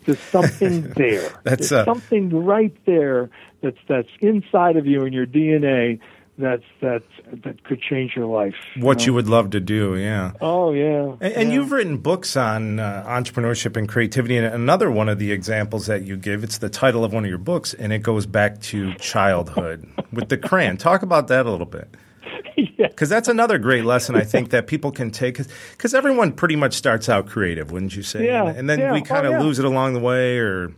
There's 0.05 0.21
something 0.21 0.83
there. 0.97 1.31
That's, 1.43 1.69
There's 1.69 1.73
uh, 1.73 1.85
something 1.85 2.31
right 2.31 2.75
there 2.87 3.31
that's 3.61 3.79
that's 3.89 4.09
inside 4.21 4.77
of 4.77 4.87
you 4.87 5.05
in 5.05 5.13
your 5.13 5.27
DNA 5.27 5.99
that's 6.39 6.63
that 6.81 7.03
that 7.45 7.65
could 7.65 7.81
change 7.83 8.13
your 8.15 8.27
life. 8.27 8.55
What 8.77 8.99
know? 8.99 9.05
you 9.07 9.15
would 9.15 9.29
love 9.29 9.51
to 9.51 9.61
do, 9.61 9.97
yeah. 9.97 10.33
Oh 10.41 10.73
yeah. 10.73 11.17
And, 11.21 11.35
and 11.35 11.49
yeah. 11.49 11.55
you've 11.57 11.73
written 11.73 11.99
books 11.99 12.37
on 12.37 12.79
uh, 12.79 13.05
entrepreneurship 13.07 13.77
and 13.77 13.89
creativity. 13.89 14.37
And 14.37 14.47
another 14.47 14.91
one 14.91 15.09
of 15.09 15.19
the 15.19 15.33
examples 15.33 15.87
that 15.87 16.05
you 16.05 16.17
give, 16.17 16.45
it's 16.45 16.59
the 16.59 16.71
title 16.71 17.05
of 17.05 17.13
one 17.13 17.25
of 17.25 17.29
your 17.29 17.39
books, 17.39 17.75
and 17.75 17.93
it 17.93 17.99
goes 18.01 18.25
back 18.25 18.61
to 18.63 18.95
childhood 18.95 19.87
with 20.13 20.29
the 20.29 20.39
crayon. 20.39 20.77
Talk 20.77 21.03
about 21.03 21.29
that 21.29 21.45
a 21.47 21.51
little 21.51 21.67
bit. 21.67 21.89
yeah. 22.57 22.89
Because 22.89 23.09
that's 23.09 23.29
another 23.29 23.59
great 23.59 23.85
lesson 23.85 24.15
I 24.15 24.23
think 24.25 24.51
that 24.51 24.67
people 24.67 24.93
can 24.93 25.11
take. 25.11 25.39
Because 25.73 25.95
everyone 25.95 26.33
pretty 26.33 26.57
much 26.57 26.75
starts 26.75 27.09
out 27.09 27.27
creative, 27.27 27.73
wouldn't 27.73 27.97
you 27.97 28.03
say? 28.03 28.27
Yeah, 28.27 28.47
And 28.49 28.69
then 28.71 28.79
yeah. 28.79 28.93
we 28.93 29.03
kind 29.03 29.27
Oh, 29.27 29.31
of 29.33 29.41
yeah. 29.41 29.43
lose 29.43 29.59
it 29.59 29.65
along 29.65 29.95
the 29.95 30.01
way, 30.01 30.39
or 30.39 30.73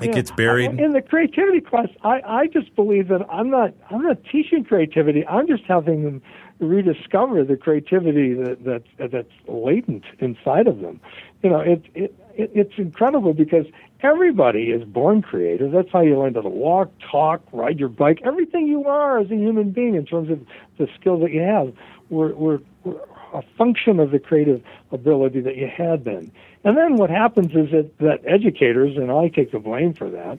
it 0.00 0.06
Yeah. 0.08 0.12
gets 0.12 0.30
buried. 0.30 0.78
In 0.78 0.92
the 0.92 1.02
creativity 1.02 1.60
class, 1.60 1.88
I, 2.02 2.20
I 2.26 2.46
just 2.48 2.74
believe 2.76 3.08
that 3.08 3.26
I'm 3.30 3.50
not 3.50 3.72
I'm 3.90 4.02
not 4.02 4.18
teaching 4.24 4.64
creativity. 4.64 5.26
I'm 5.26 5.46
just 5.46 5.64
having 5.64 6.04
them 6.04 6.22
rediscover 6.58 7.44
the 7.44 7.56
creativity 7.56 8.32
that, 8.34 8.64
that 8.64 9.10
that's 9.10 9.32
latent 9.46 10.04
inside 10.18 10.66
of 10.66 10.80
them. 10.80 11.00
You 11.42 11.50
know, 11.50 11.60
it, 11.60 11.84
it 11.94 12.14
it 12.34 12.50
it's 12.54 12.72
incredible 12.78 13.32
because 13.34 13.66
everybody 14.02 14.64
is 14.70 14.84
born 14.84 15.22
creative. 15.22 15.72
That's 15.72 15.90
how 15.92 16.00
you 16.02 16.18
learn 16.18 16.34
to 16.34 16.42
walk, 16.42 16.90
talk, 17.10 17.42
ride 17.52 17.78
your 17.78 17.88
bike. 17.88 18.20
Everything 18.24 18.66
you 18.66 18.84
are 18.84 19.18
as 19.18 19.30
a 19.30 19.36
human 19.36 19.70
being, 19.70 19.94
in 19.94 20.04
terms 20.04 20.30
of 20.30 20.40
the 20.78 20.88
skills 20.98 21.22
that 21.22 21.32
you 21.32 21.40
have, 21.40 21.72
we're 22.10 22.34
we're, 22.34 22.60
we're 22.84 23.00
a 23.36 23.42
function 23.58 24.00
of 24.00 24.10
the 24.10 24.18
creative 24.18 24.62
ability 24.90 25.40
that 25.40 25.56
you 25.56 25.68
had 25.68 26.04
then. 26.04 26.30
And 26.64 26.76
then 26.76 26.96
what 26.96 27.10
happens 27.10 27.52
is 27.52 27.70
that, 27.70 27.90
that 27.98 28.20
educators, 28.26 28.96
and 28.96 29.10
I 29.12 29.28
take 29.28 29.52
the 29.52 29.58
blame 29.58 29.94
for 29.94 30.08
that, 30.10 30.38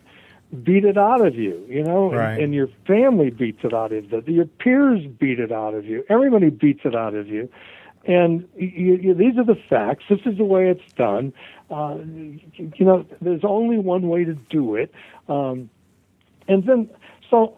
beat 0.63 0.86
it 0.86 0.98
out 0.98 1.25
of 1.25 1.36
you, 1.36 1.66
you 1.70 1.84
know, 1.84 2.12
Right. 2.12 2.34
and, 2.34 2.44
and 2.44 2.54
your 2.54 2.70
family 2.86 3.30
beats 3.30 3.60
it 3.63 3.74
out 3.74 3.92
of 3.92 4.12
you, 4.12 4.24
your 4.25 4.46
peers 4.46 5.06
beat 5.20 5.39
it 5.39 5.51
out 5.51 5.74
of 5.74 5.86
you, 5.86 6.04
everybody 6.10 6.50
beats 6.50 6.82
it 6.86 6.96
out 6.96 7.13
of 7.13 7.27
you. 7.27 7.50
And 8.06 8.48
you, 8.56 8.96
you, 8.96 9.13
these 9.13 9.38
are 9.38 9.44
the 9.44 9.60
facts. 9.70 10.06
This 10.10 10.22
is 10.25 10.38
the 10.38 10.46
way 10.46 10.70
it's 10.70 10.94
done. 10.96 11.34
Uh, 11.70 11.98
you 12.56 12.86
know, 12.86 13.06
there's 13.20 13.44
only 13.44 13.77
one 13.77 14.08
way 14.08 14.24
to 14.24 14.34
do 14.34 14.75
it. 14.75 14.94
Um, 15.27 15.70
and 16.48 16.63
then, 16.66 16.89
so 17.30 17.58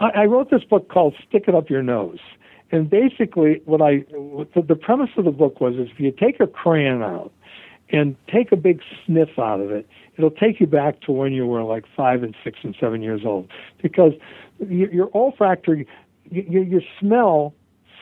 I, 0.00 0.22
I 0.22 0.24
wrote 0.24 0.50
this 0.50 0.64
book 0.64 0.88
called 0.88 1.14
"Stick 1.28 1.44
It 1.48 1.54
Up 1.54 1.68
Your 1.68 1.82
Nose," 1.82 2.20
and 2.72 2.88
basically, 2.88 3.60
what 3.64 3.82
I 3.82 4.04
what 4.12 4.52
the, 4.54 4.76
premise 4.76 5.10
of 5.16 5.24
the 5.24 5.30
book 5.30 5.60
was: 5.60 5.74
is 5.74 5.88
if 5.92 5.98
you 5.98 6.12
take 6.12 6.40
a 6.40 6.46
crayon 6.46 7.02
out 7.02 7.32
and 7.90 8.16
take 8.32 8.52
a 8.52 8.56
big 8.56 8.80
sniff 9.04 9.38
out 9.38 9.60
of 9.60 9.70
it, 9.70 9.88
it'll 10.16 10.30
take 10.30 10.60
you 10.60 10.66
back 10.66 11.00
to 11.02 11.12
when 11.12 11.32
you 11.32 11.46
were 11.46 11.62
like 11.64 11.84
five 11.96 12.22
and 12.22 12.36
six 12.44 12.60
and 12.62 12.76
seven 12.78 13.02
years 13.02 13.22
old, 13.24 13.48
because 13.82 14.12
your, 14.68 15.10
olfactory, 15.14 15.86
your, 16.30 16.62
your 16.62 16.82
smell 17.00 17.54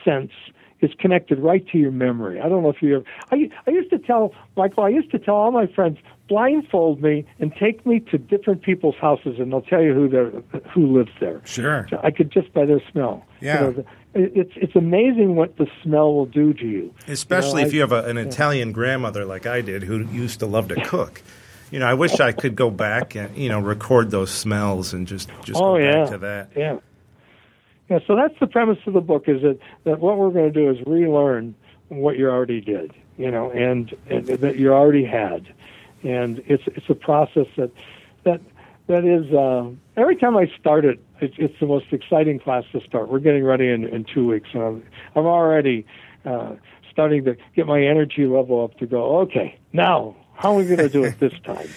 sense 0.04 0.32
is 0.80 0.90
connected 0.98 1.38
right 1.38 1.66
to 1.68 1.78
your 1.78 1.90
memory. 1.90 2.40
I 2.40 2.48
don't 2.48 2.62
know 2.62 2.70
if 2.70 2.82
you 2.82 2.96
ever. 2.96 3.04
I, 3.32 3.50
I 3.66 3.70
used 3.70 3.90
to 3.90 3.98
tell 3.98 4.34
Michael. 4.56 4.84
I 4.84 4.90
used 4.90 5.10
to 5.12 5.18
tell 5.18 5.34
all 5.34 5.50
my 5.50 5.66
friends 5.66 5.98
blindfold 6.28 7.02
me 7.02 7.26
and 7.40 7.52
take 7.58 7.86
me 7.86 8.00
to 8.00 8.18
different 8.18 8.62
people's 8.62 8.94
houses, 9.00 9.36
and 9.38 9.50
they'll 9.50 9.62
tell 9.62 9.82
you 9.82 9.94
who 9.94 10.08
they're 10.08 10.30
who 10.72 10.86
lives 10.96 11.10
there. 11.20 11.40
Sure. 11.44 11.88
I 12.02 12.10
could 12.10 12.30
just 12.30 12.52
by 12.52 12.66
their 12.66 12.82
smell. 12.92 13.24
Yeah. 13.40 13.70
You 13.70 13.76
know, 13.76 13.84
it's 14.14 14.52
it's 14.56 14.74
amazing 14.74 15.36
what 15.36 15.56
the 15.56 15.66
smell 15.82 16.14
will 16.14 16.26
do 16.26 16.52
to 16.54 16.66
you. 16.66 16.94
Especially 17.06 17.62
You 17.62 17.66
know, 17.66 17.68
if 17.68 17.72
I- 17.72 17.74
you 17.74 17.80
have 17.80 17.92
a, 17.92 18.04
an 18.04 18.18
Italian 18.18 18.72
grandmother 18.72 19.24
like 19.24 19.46
I 19.46 19.60
did 19.60 19.82
who 19.82 19.98
used 20.06 20.40
to 20.40 20.46
love 20.46 20.68
to 20.68 20.76
cook. 20.84 21.22
You 21.70 21.78
know, 21.80 21.86
I 21.86 21.94
wish 21.94 22.18
I 22.18 22.32
could 22.32 22.56
go 22.56 22.70
back 22.70 23.14
and 23.14 23.36
you 23.36 23.48
know 23.50 23.60
record 23.60 24.10
those 24.10 24.30
smells 24.30 24.94
and 24.94 25.06
just 25.06 25.28
just 25.44 25.60
oh 25.60 25.74
go 25.74 25.76
yeah, 25.76 25.92
back 25.92 26.10
to 26.10 26.18
that. 26.18 26.48
Yeah, 26.56 26.78
yeah. 27.90 27.98
So 28.06 28.16
that's 28.16 28.38
the 28.40 28.46
premise 28.46 28.78
of 28.86 28.94
the 28.94 29.02
book: 29.02 29.28
is 29.28 29.42
that 29.42 29.58
that 29.84 30.00
what 30.00 30.16
we're 30.16 30.30
going 30.30 30.50
to 30.50 30.58
do 30.60 30.70
is 30.70 30.78
relearn 30.86 31.54
what 31.88 32.16
you 32.16 32.28
already 32.28 32.60
did, 32.60 32.92
you 33.18 33.30
know, 33.30 33.50
and, 33.50 33.94
and 34.08 34.26
that 34.26 34.56
you 34.56 34.72
already 34.72 35.04
had, 35.04 35.46
and 36.02 36.42
it's 36.46 36.62
it's 36.68 36.88
a 36.88 36.94
process 36.94 37.46
that 37.58 37.70
that 38.24 38.40
that 38.86 39.04
is 39.04 39.30
uh, 39.34 39.68
every 40.00 40.16
time 40.16 40.38
I 40.38 40.50
start 40.58 40.86
it, 40.86 40.98
it's, 41.20 41.34
it's 41.38 41.54
the 41.60 41.66
most 41.66 41.86
exciting 41.92 42.38
class 42.38 42.64
to 42.72 42.80
start. 42.80 43.08
We're 43.10 43.18
getting 43.20 43.44
ready 43.44 43.68
in, 43.68 43.84
in 43.84 44.04
two 44.04 44.26
weeks, 44.26 44.48
and 44.52 44.62
I'm, 44.62 44.82
I'm 45.16 45.26
already 45.26 45.86
uh, 46.24 46.54
starting 46.90 47.24
to 47.24 47.36
get 47.56 47.66
my 47.66 47.82
energy 47.82 48.26
level 48.26 48.64
up 48.64 48.78
to 48.78 48.86
go. 48.86 49.18
Okay, 49.20 49.58
now 49.72 50.16
how 50.34 50.52
are 50.52 50.56
we 50.58 50.64
going 50.64 50.78
to 50.78 50.88
do 50.88 51.04
it 51.04 51.18
this 51.20 51.32
time? 51.44 51.68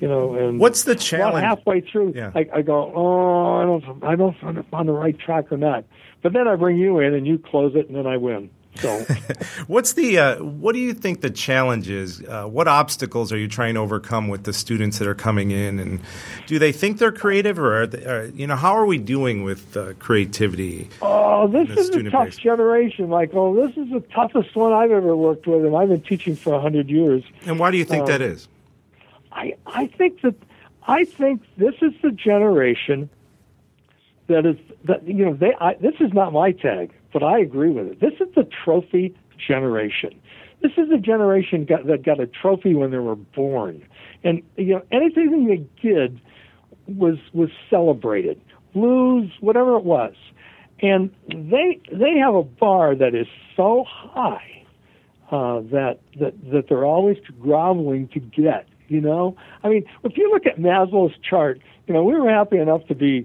You 0.00 0.08
know, 0.08 0.34
and 0.34 0.58
What's 0.58 0.84
the 0.84 0.92
about 0.92 1.00
challenge? 1.02 1.44
halfway 1.44 1.80
through, 1.82 2.14
Yeah. 2.16 2.32
I, 2.34 2.46
I 2.54 2.62
go, 2.62 2.90
oh, 2.94 3.56
I 3.60 3.64
don't, 3.64 4.02
I 4.04 4.16
don't 4.16 4.42
know 4.42 4.60
if 4.60 4.66
I'm 4.72 4.80
on 4.80 4.86
the 4.86 4.92
right 4.92 5.18
track 5.18 5.52
or 5.52 5.58
not. 5.58 5.84
But 6.22 6.32
then 6.32 6.48
I 6.48 6.56
bring 6.56 6.78
you 6.78 6.98
in 7.00 7.12
and 7.14 7.26
you 7.26 7.38
close 7.38 7.74
it, 7.74 7.88
and 7.88 7.96
then 7.96 8.06
I 8.06 8.16
win. 8.16 8.50
So, 8.76 9.04
What's 9.66 9.94
the 9.94 10.18
uh, 10.18 10.36
what 10.42 10.72
do 10.72 10.78
you 10.78 10.94
think 10.94 11.20
the 11.20 11.30
challenge 11.30 11.90
is? 11.90 12.22
Uh, 12.22 12.44
what 12.44 12.68
obstacles 12.68 13.32
are 13.32 13.36
you 13.36 13.48
trying 13.48 13.74
to 13.74 13.80
overcome 13.80 14.28
with 14.28 14.44
the 14.44 14.52
students 14.52 14.98
that 14.98 15.08
are 15.08 15.14
coming 15.14 15.50
in? 15.50 15.78
And 15.78 16.00
do 16.46 16.58
they 16.58 16.72
think 16.72 16.98
they're 16.98 17.12
creative, 17.12 17.58
or 17.58 17.82
are 17.82 17.86
they, 17.86 18.04
are, 18.04 18.26
you 18.26 18.46
know 18.46 18.56
how 18.56 18.72
are 18.76 18.86
we 18.86 18.98
doing 18.98 19.42
with 19.42 19.76
uh, 19.76 19.94
creativity? 19.98 20.88
oh, 21.02 21.48
this 21.48 21.68
is 21.76 21.90
a 21.90 22.02
tough 22.10 22.26
base. 22.26 22.36
generation, 22.36 23.08
Michael. 23.08 23.54
This 23.54 23.76
is 23.76 23.90
the 23.90 24.00
toughest 24.14 24.54
one 24.54 24.72
I've 24.72 24.92
ever 24.92 25.16
worked 25.16 25.46
with, 25.46 25.64
and 25.64 25.76
I've 25.76 25.88
been 25.88 26.02
teaching 26.02 26.36
for 26.36 26.54
a 26.54 26.60
hundred 26.60 26.88
years. 26.88 27.24
And 27.46 27.58
why 27.58 27.70
do 27.70 27.76
you 27.76 27.84
think 27.84 28.02
Um, 28.02 28.08
that 28.08 28.22
is? 28.22 28.48
I, 29.32 29.54
I 29.66 29.86
think 29.88 30.22
that 30.22 30.34
I 30.86 31.04
think 31.04 31.42
this 31.56 31.74
is 31.82 31.92
the 32.02 32.10
generation 32.12 33.10
that 34.28 34.46
is 34.46 34.56
that 34.84 35.06
you 35.06 35.24
know 35.24 35.34
they 35.34 35.54
I, 35.60 35.74
this 35.74 35.94
is 36.00 36.12
not 36.12 36.32
my 36.32 36.52
tag, 36.52 36.92
but 37.12 37.22
I 37.22 37.38
agree 37.38 37.70
with 37.70 37.86
it. 37.86 38.00
This 38.00 38.14
is 38.20 38.34
the 38.34 38.48
trophy 38.64 39.14
generation. 39.36 40.20
This 40.62 40.72
is 40.76 40.90
a 40.92 40.98
generation 40.98 41.64
got, 41.64 41.86
that 41.86 42.04
got 42.04 42.20
a 42.20 42.26
trophy 42.26 42.74
when 42.74 42.90
they 42.90 42.98
were 42.98 43.16
born, 43.16 43.82
and 44.22 44.42
you 44.56 44.74
know 44.74 44.82
anything 44.92 45.46
they 45.46 45.88
did 45.88 46.20
was 46.86 47.16
was 47.32 47.48
celebrated, 47.70 48.40
lose 48.74 49.30
whatever 49.40 49.76
it 49.76 49.84
was, 49.84 50.14
and 50.80 51.10
they 51.28 51.80
they 51.90 52.18
have 52.18 52.34
a 52.34 52.42
bar 52.42 52.94
that 52.94 53.14
is 53.14 53.26
so 53.56 53.84
high 53.88 54.64
uh, 55.30 55.60
that 55.70 55.98
that 56.18 56.34
that 56.50 56.68
they're 56.68 56.84
always 56.84 57.16
groveling 57.40 58.08
to 58.08 58.20
get. 58.20 58.66
You 58.88 59.00
know, 59.00 59.36
I 59.62 59.68
mean, 59.68 59.84
if 60.02 60.16
you 60.16 60.30
look 60.32 60.46
at 60.46 60.58
Maslow's 60.58 61.14
chart, 61.22 61.60
you 61.86 61.94
know, 61.94 62.02
we 62.02 62.18
were 62.18 62.28
happy 62.28 62.58
enough 62.58 62.86
to 62.88 62.94
be, 62.94 63.24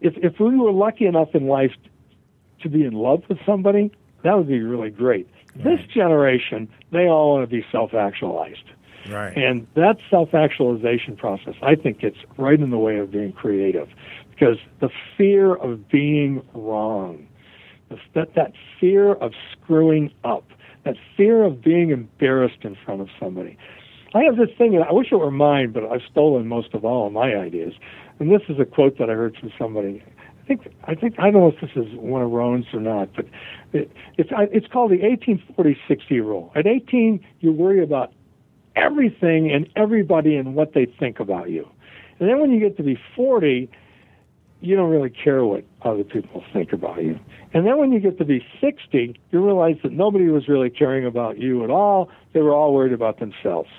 if 0.00 0.14
if 0.16 0.40
we 0.40 0.56
were 0.56 0.72
lucky 0.72 1.06
enough 1.06 1.34
in 1.34 1.46
life 1.46 1.70
to 2.64 2.68
be 2.68 2.84
in 2.84 2.94
love 2.94 3.22
with 3.28 3.38
somebody, 3.46 3.92
that 4.24 4.36
would 4.36 4.48
be 4.48 4.60
really 4.60 4.90
great. 4.90 5.28
This 5.56 5.80
generation, 5.94 6.68
they 6.90 7.06
all 7.06 7.34
want 7.34 7.48
to 7.48 7.56
be 7.56 7.64
self-actualized. 7.70 8.64
Right. 9.08 9.36
And 9.36 9.66
that 9.74 9.98
self 10.10 10.34
actualization 10.34 11.16
process, 11.16 11.54
I 11.62 11.76
think 11.76 12.00
gets 12.00 12.16
right 12.36 12.58
in 12.58 12.70
the 12.70 12.78
way 12.78 12.96
of 12.96 13.12
being 13.12 13.32
creative 13.32 13.88
because 14.30 14.56
the 14.80 14.88
fear 15.16 15.54
of 15.54 15.88
being 15.88 16.42
wrong, 16.54 17.28
that, 18.14 18.34
that 18.34 18.52
fear 18.80 19.12
of 19.12 19.32
screwing 19.52 20.10
up, 20.24 20.44
that 20.84 20.96
fear 21.16 21.44
of 21.44 21.62
being 21.62 21.90
embarrassed 21.90 22.62
in 22.62 22.76
front 22.84 23.00
of 23.00 23.08
somebody. 23.20 23.56
I 24.14 24.22
have 24.22 24.36
this 24.36 24.50
thing, 24.56 24.74
and 24.74 24.84
I 24.84 24.92
wish 24.92 25.08
it 25.10 25.16
were 25.16 25.30
mine, 25.30 25.72
but 25.72 25.84
I've 25.84 26.02
stolen 26.10 26.46
most 26.46 26.72
of 26.72 26.84
all 26.84 27.06
of 27.06 27.12
my 27.12 27.34
ideas. 27.34 27.74
And 28.18 28.30
this 28.30 28.42
is 28.48 28.58
a 28.60 28.64
quote 28.64 28.98
that 28.98 29.10
I 29.10 29.14
heard 29.14 29.36
from 29.36 29.52
somebody. 29.58 30.02
I 30.44 30.46
think 30.46 30.74
I 30.84 30.94
think 30.94 31.14
I 31.18 31.30
don't 31.30 31.40
know 31.40 31.48
if 31.48 31.60
this 31.60 31.70
is 31.74 31.90
one 31.96 32.20
of 32.20 32.30
Rowan's 32.30 32.66
or 32.74 32.80
not, 32.80 33.08
but 33.16 33.24
it, 33.72 33.90
it's 34.18 34.28
it's 34.52 34.66
called 34.66 34.90
the 34.90 34.98
1840-60 34.98 36.10
rule. 36.20 36.52
At 36.54 36.66
18, 36.66 37.24
you 37.40 37.50
worry 37.50 37.82
about 37.82 38.12
everything 38.76 39.50
and 39.50 39.66
everybody 39.74 40.36
and 40.36 40.54
what 40.54 40.74
they 40.74 40.84
think 40.84 41.18
about 41.18 41.48
you. 41.48 41.66
And 42.18 42.28
then 42.28 42.40
when 42.40 42.50
you 42.50 42.60
get 42.60 42.76
to 42.76 42.82
be 42.82 42.98
40, 43.16 43.70
you 44.60 44.76
don't 44.76 44.90
really 44.90 45.10
care 45.10 45.46
what 45.46 45.64
other 45.80 46.04
people 46.04 46.44
think 46.52 46.74
about 46.74 47.02
you. 47.02 47.18
And 47.54 47.66
then 47.66 47.78
when 47.78 47.92
you 47.92 48.00
get 48.00 48.18
to 48.18 48.24
be 48.26 48.44
60, 48.60 49.18
you 49.30 49.44
realize 49.44 49.76
that 49.82 49.92
nobody 49.92 50.28
was 50.28 50.46
really 50.46 50.68
caring 50.68 51.06
about 51.06 51.38
you 51.38 51.64
at 51.64 51.70
all. 51.70 52.10
They 52.34 52.40
were 52.40 52.52
all 52.52 52.74
worried 52.74 52.92
about 52.92 53.18
themselves. 53.18 53.70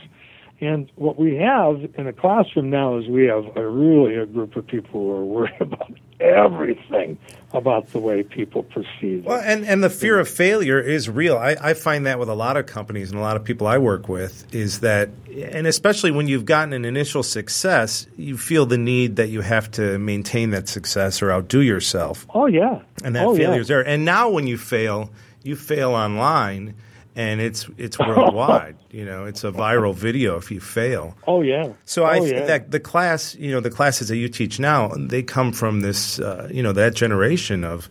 And 0.61 0.91
what 0.95 1.19
we 1.19 1.35
have 1.35 1.75
in 1.95 2.07
a 2.07 2.13
classroom 2.13 2.71
now 2.71 2.97
is 2.97 3.07
we 3.07 3.25
have 3.25 3.55
a 3.55 3.67
really 3.67 4.15
a 4.15 4.25
group 4.25 4.55
of 4.55 4.65
people 4.65 5.01
who 5.01 5.11
are 5.11 5.25
worried 5.25 5.53
about 5.59 5.91
everything 6.19 7.17
about 7.53 7.91
the 7.91 7.99
way 7.99 8.23
people 8.23 8.63
perceive 8.63 9.25
Well, 9.25 9.41
and, 9.43 9.65
and 9.65 9.83
the 9.83 9.89
fear 9.89 10.19
of 10.19 10.27
failure 10.27 10.79
is 10.79 11.09
real. 11.09 11.37
I, 11.37 11.55
I 11.61 11.73
find 11.73 12.05
that 12.05 12.19
with 12.19 12.29
a 12.29 12.33
lot 12.33 12.57
of 12.57 12.65
companies 12.65 13.11
and 13.11 13.19
a 13.19 13.23
lot 13.23 13.37
of 13.37 13.43
people 13.43 13.67
I 13.67 13.77
work 13.77 14.09
with 14.09 14.53
is 14.53 14.81
that, 14.81 15.09
and 15.33 15.67
especially 15.67 16.11
when 16.11 16.27
you've 16.27 16.45
gotten 16.45 16.73
an 16.73 16.85
initial 16.85 17.23
success, 17.23 18.07
you 18.17 18.37
feel 18.37 18.65
the 18.65 18.77
need 18.77 19.15
that 19.17 19.29
you 19.29 19.41
have 19.41 19.71
to 19.71 19.97
maintain 19.99 20.51
that 20.51 20.67
success 20.67 21.21
or 21.21 21.31
outdo 21.31 21.61
yourself. 21.61 22.25
Oh 22.33 22.45
yeah, 22.45 22.81
And 23.03 23.15
that 23.15 23.25
oh, 23.25 23.35
failure 23.35 23.55
yeah. 23.55 23.61
is 23.61 23.67
there. 23.67 23.87
And 23.87 24.03
now 24.03 24.29
when 24.29 24.47
you 24.47 24.57
fail, 24.57 25.09
you 25.43 25.55
fail 25.55 25.91
online 25.91 26.75
and 27.15 27.39
it's 27.41 27.67
it's 27.77 27.97
worldwide. 28.07 28.75
you 28.91 29.05
know, 29.05 29.25
it's 29.25 29.43
a 29.43 29.51
viral 29.51 29.93
video 29.95 30.37
if 30.37 30.51
you 30.51 30.59
fail. 30.59 31.15
Oh 31.27 31.41
yeah. 31.41 31.73
So 31.85 32.03
I 32.03 32.19
oh, 32.19 32.25
yeah. 32.25 32.45
that 32.45 32.71
the 32.71 32.79
class, 32.79 33.35
you 33.35 33.51
know, 33.51 33.59
the 33.59 33.69
classes 33.71 34.07
that 34.09 34.17
you 34.17 34.27
teach 34.29 34.59
now, 34.59 34.89
they 34.97 35.23
come 35.23 35.51
from 35.51 35.81
this, 35.81 36.19
uh, 36.19 36.49
you 36.51 36.61
know, 36.63 36.73
that 36.73 36.93
generation 36.95 37.63
of 37.63 37.89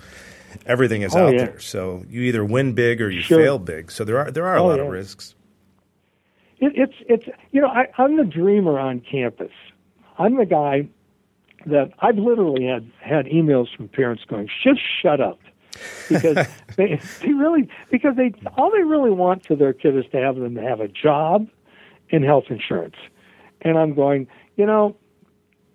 everything 0.66 1.02
is 1.02 1.14
Oh, 1.16 1.26
out 1.28 1.32
yeah. 1.34 1.44
there. 1.46 1.60
So 1.60 2.04
you 2.08 2.22
either 2.22 2.44
win 2.44 2.72
big 2.74 3.00
or 3.00 3.10
you 3.10 3.22
Sure. 3.22 3.38
fail 3.38 3.58
big. 3.58 3.90
So 3.90 4.04
there 4.04 4.18
are 4.18 4.30
there 4.30 4.46
are 4.46 4.56
a 4.56 4.62
Oh, 4.62 4.66
lot 4.66 4.76
yeah. 4.78 4.84
of 4.84 4.90
risks. 4.90 5.34
It, 6.60 6.72
it's 6.76 6.94
it's 7.08 7.24
you 7.52 7.60
know 7.60 7.68
I, 7.68 7.88
I'm 7.98 8.16
the 8.16 8.24
dreamer 8.24 8.78
on 8.78 9.00
campus. 9.00 9.50
I'm 10.18 10.36
the 10.36 10.46
guy 10.46 10.88
that 11.66 11.92
I've 12.00 12.16
literally 12.18 12.66
had 12.66 12.88
had 13.00 13.26
emails 13.26 13.74
from 13.76 13.88
parents 13.88 14.22
going, 14.28 14.48
"Just 14.62 14.80
shut 15.02 15.20
up," 15.20 15.38
because 16.08 16.46
they 16.76 17.00
they 17.20 17.32
really 17.32 17.68
because 17.90 18.16
they 18.16 18.32
all 18.56 18.70
they 18.70 18.82
really 18.82 19.10
want 19.10 19.46
for 19.46 19.56
their 19.56 19.72
kid 19.72 19.96
is 19.96 20.04
to 20.12 20.18
have 20.18 20.36
them 20.36 20.54
to 20.54 20.62
have 20.62 20.80
a 20.80 20.88
job 20.88 21.48
and 22.10 22.24
health 22.24 22.44
insurance. 22.48 22.96
And 23.62 23.78
I'm 23.78 23.94
going, 23.94 24.26
you 24.56 24.66
know, 24.66 24.96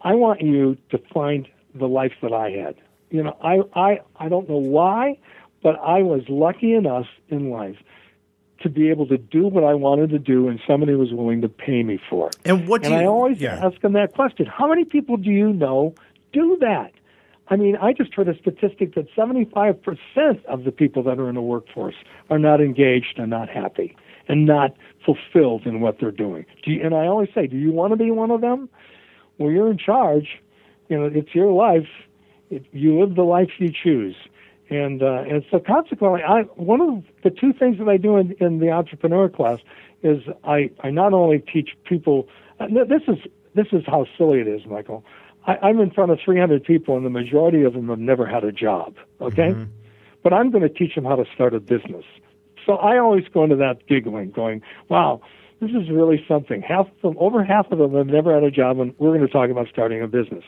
I 0.01 0.15
want 0.15 0.41
you 0.41 0.77
to 0.91 0.99
find 1.13 1.47
the 1.73 1.87
life 1.87 2.13
that 2.21 2.33
I 2.33 2.51
had. 2.51 2.75
You 3.09 3.23
know, 3.23 3.37
I 3.43 3.61
I 3.73 3.99
I 4.17 4.29
don't 4.29 4.47
know 4.47 4.57
why, 4.57 5.17
but 5.63 5.79
I 5.79 6.01
was 6.01 6.21
lucky 6.29 6.73
enough 6.73 7.07
in 7.29 7.49
life 7.49 7.77
to 8.61 8.69
be 8.69 8.89
able 8.89 9.07
to 9.07 9.17
do 9.17 9.47
what 9.47 9.63
I 9.63 9.73
wanted 9.73 10.09
to 10.09 10.19
do, 10.19 10.49
and 10.49 10.59
somebody 10.67 10.93
was 10.93 11.13
willing 11.13 11.41
to 11.41 11.49
pay 11.49 11.81
me 11.83 11.99
for 12.09 12.27
it. 12.27 12.37
And 12.45 12.67
what 12.67 12.83
do 12.83 12.89
And 12.89 12.95
you 12.95 13.01
I 13.01 13.05
always 13.05 13.39
yeah. 13.39 13.65
ask 13.65 13.79
them 13.81 13.93
that 13.93 14.13
question: 14.13 14.45
How 14.45 14.67
many 14.67 14.85
people 14.85 15.17
do 15.17 15.31
you 15.31 15.51
know 15.53 15.95
do 16.33 16.57
that? 16.61 16.91
I 17.51 17.55
mean, 17.55 17.75
I 17.77 17.93
just 17.93 18.13
heard 18.13 18.27
a 18.29 18.37
statistic 18.37 18.95
that 18.95 19.07
75% 19.15 20.45
of 20.45 20.63
the 20.63 20.71
people 20.71 21.03
that 21.03 21.19
are 21.19 21.29
in 21.29 21.35
the 21.35 21.41
workforce 21.41 21.95
are 22.29 22.39
not 22.39 22.61
engaged 22.61 23.17
and 23.17 23.29
not 23.29 23.49
happy. 23.49 23.95
and 24.29 24.45
not 24.45 24.75
fulfilled 25.03 25.65
in 25.65 25.81
what 25.81 25.99
they're 25.99 26.11
doing. 26.11 26.45
Do 26.63 26.71
you, 26.71 26.81
and 26.83 26.93
I 26.93 27.07
always 27.07 27.29
say, 27.33 27.47
do 27.47 27.57
you 27.57 27.71
want 27.71 27.91
to 27.91 27.97
be 27.97 28.11
one 28.11 28.31
of 28.31 28.41
them? 28.41 28.69
Well, 29.39 29.51
you're 29.51 29.71
in 29.71 29.77
charge. 29.77 30.39
You 30.87 30.99
know, 30.99 31.05
it's 31.13 31.33
your 31.33 31.51
life. 31.51 31.87
It, 32.51 32.65
you 32.71 32.99
live 32.99 33.15
the 33.15 33.23
life 33.23 33.49
you 33.57 33.71
choose. 33.71 34.15
And 34.69 35.01
uh, 35.01 35.23
and 35.27 35.43
so 35.49 35.59
consequently, 35.59 36.21
I 36.21 36.41
one 36.55 36.79
of 36.79 37.03
the 37.23 37.31
two 37.31 37.53
things 37.53 37.79
that 37.79 37.89
I 37.89 37.97
do 37.97 38.17
in, 38.17 38.33
in 38.39 38.59
the 38.59 38.69
entrepreneur 38.69 39.27
class 39.27 39.57
is 40.03 40.21
I, 40.43 40.69
I 40.81 40.91
not 40.91 41.11
only 41.11 41.39
teach 41.39 41.69
people. 41.85 42.27
Uh, 42.59 42.67
this 42.67 43.01
is 43.07 43.17
this 43.55 43.65
is 43.71 43.81
how 43.87 44.05
silly 44.15 44.41
it 44.41 44.47
is, 44.47 44.61
Michael. 44.67 45.03
I, 45.49 45.67
I'm 45.67 45.79
in 45.79 45.91
front 45.91 46.11
of 46.11 46.19
300 46.23 46.63
people, 46.63 46.97
and 46.97 47.05
the 47.05 47.09
majority 47.09 47.63
of 47.63 47.73
them 47.73 47.89
have 47.89 47.99
never 47.99 48.25
had 48.25 48.43
a 48.43 48.51
job. 48.51 48.95
Okay, 49.21 49.49
mm-hmm. 49.49 49.63
but 50.23 50.33
I'm 50.33 50.51
going 50.51 50.63
to 50.63 50.69
teach 50.69 50.95
them 50.95 51.05
how 51.05 51.15
to 51.15 51.25
start 51.33 51.53
a 51.53 51.59
business. 51.59 52.05
So 52.65 52.73
I 52.73 52.97
always 52.97 53.23
go 53.33 53.43
into 53.43 53.55
that 53.57 53.87
giggling, 53.87 54.31
going, 54.31 54.61
"Wow, 54.89 55.21
this 55.59 55.71
is 55.71 55.89
really 55.89 56.23
something." 56.27 56.61
Half 56.61 56.87
of 56.87 57.01
them, 57.01 57.15
over 57.19 57.43
half 57.43 57.71
of 57.71 57.79
them, 57.79 57.93
have 57.95 58.07
never 58.07 58.33
had 58.33 58.43
a 58.43 58.51
job, 58.51 58.79
and 58.79 58.93
we're 58.97 59.15
going 59.15 59.25
to 59.25 59.31
talk 59.31 59.49
about 59.49 59.67
starting 59.71 60.01
a 60.01 60.07
business. 60.07 60.43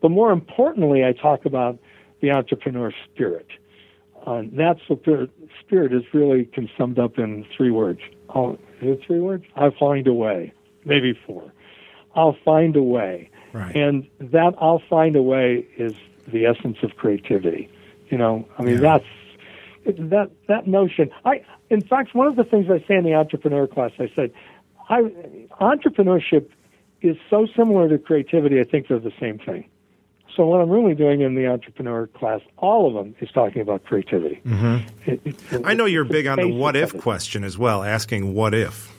But 0.00 0.10
more 0.10 0.32
importantly, 0.32 1.04
I 1.04 1.12
talk 1.12 1.44
about 1.44 1.78
the 2.20 2.30
entrepreneur 2.30 2.92
spirit 3.12 3.46
uh, 4.26 4.42
that 4.52 4.76
spirit 4.86 5.92
is 5.92 6.02
really 6.12 6.44
can 6.44 6.70
summed 6.78 6.98
up 6.98 7.18
in 7.18 7.44
three 7.56 7.70
words. 7.70 8.00
Oh, 8.34 8.52
is 8.52 8.98
it 8.98 9.00
three 9.06 9.20
words? 9.20 9.44
I'll 9.56 9.74
find 9.78 10.06
a 10.06 10.12
way. 10.12 10.52
Maybe 10.84 11.18
four. 11.26 11.52
I'll 12.14 12.36
find 12.44 12.76
a 12.76 12.82
way. 12.82 13.30
Right. 13.52 13.74
And 13.74 14.06
that 14.18 14.54
I'll 14.58 14.82
find 14.88 15.16
a 15.16 15.22
way 15.22 15.66
is 15.76 15.94
the 16.26 16.46
essence 16.46 16.78
of 16.82 16.96
creativity. 16.96 17.68
You 18.08 18.18
know, 18.18 18.46
I 18.58 18.62
mean 18.62 18.74
yeah. 18.74 18.98
that's 19.84 19.98
that 20.10 20.30
that 20.48 20.66
notion. 20.66 21.10
I 21.24 21.44
in 21.70 21.80
fact 21.82 22.14
one 22.14 22.26
of 22.26 22.36
the 22.36 22.44
things 22.44 22.66
I 22.70 22.78
say 22.86 22.96
in 22.96 23.04
the 23.04 23.14
entrepreneur 23.14 23.66
class, 23.66 23.92
I 23.98 24.10
said, 24.14 24.32
I 24.88 25.02
entrepreneurship 25.60 26.48
is 27.00 27.16
so 27.28 27.46
similar 27.56 27.88
to 27.88 27.98
creativity. 27.98 28.60
I 28.60 28.64
think 28.64 28.88
they're 28.88 28.98
the 28.98 29.12
same 29.18 29.38
thing. 29.38 29.68
So 30.36 30.46
what 30.46 30.60
I'm 30.60 30.70
really 30.70 30.94
doing 30.94 31.20
in 31.20 31.34
the 31.34 31.46
entrepreneur 31.46 32.06
class, 32.06 32.40
all 32.56 32.88
of 32.88 32.94
them, 32.94 33.14
is 33.20 33.30
talking 33.30 33.60
about 33.60 33.84
creativity. 33.84 34.40
Mm-hmm. 34.46 35.10
It, 35.10 35.20
it, 35.24 35.52
it, 35.52 35.62
I 35.64 35.74
know 35.74 35.84
you're 35.84 36.04
big 36.04 36.26
on 36.26 36.38
the 36.38 36.50
what 36.50 36.74
if 36.74 36.96
question 36.98 37.44
as 37.44 37.58
well, 37.58 37.82
asking 37.82 38.32
what 38.32 38.54
if. 38.54 38.90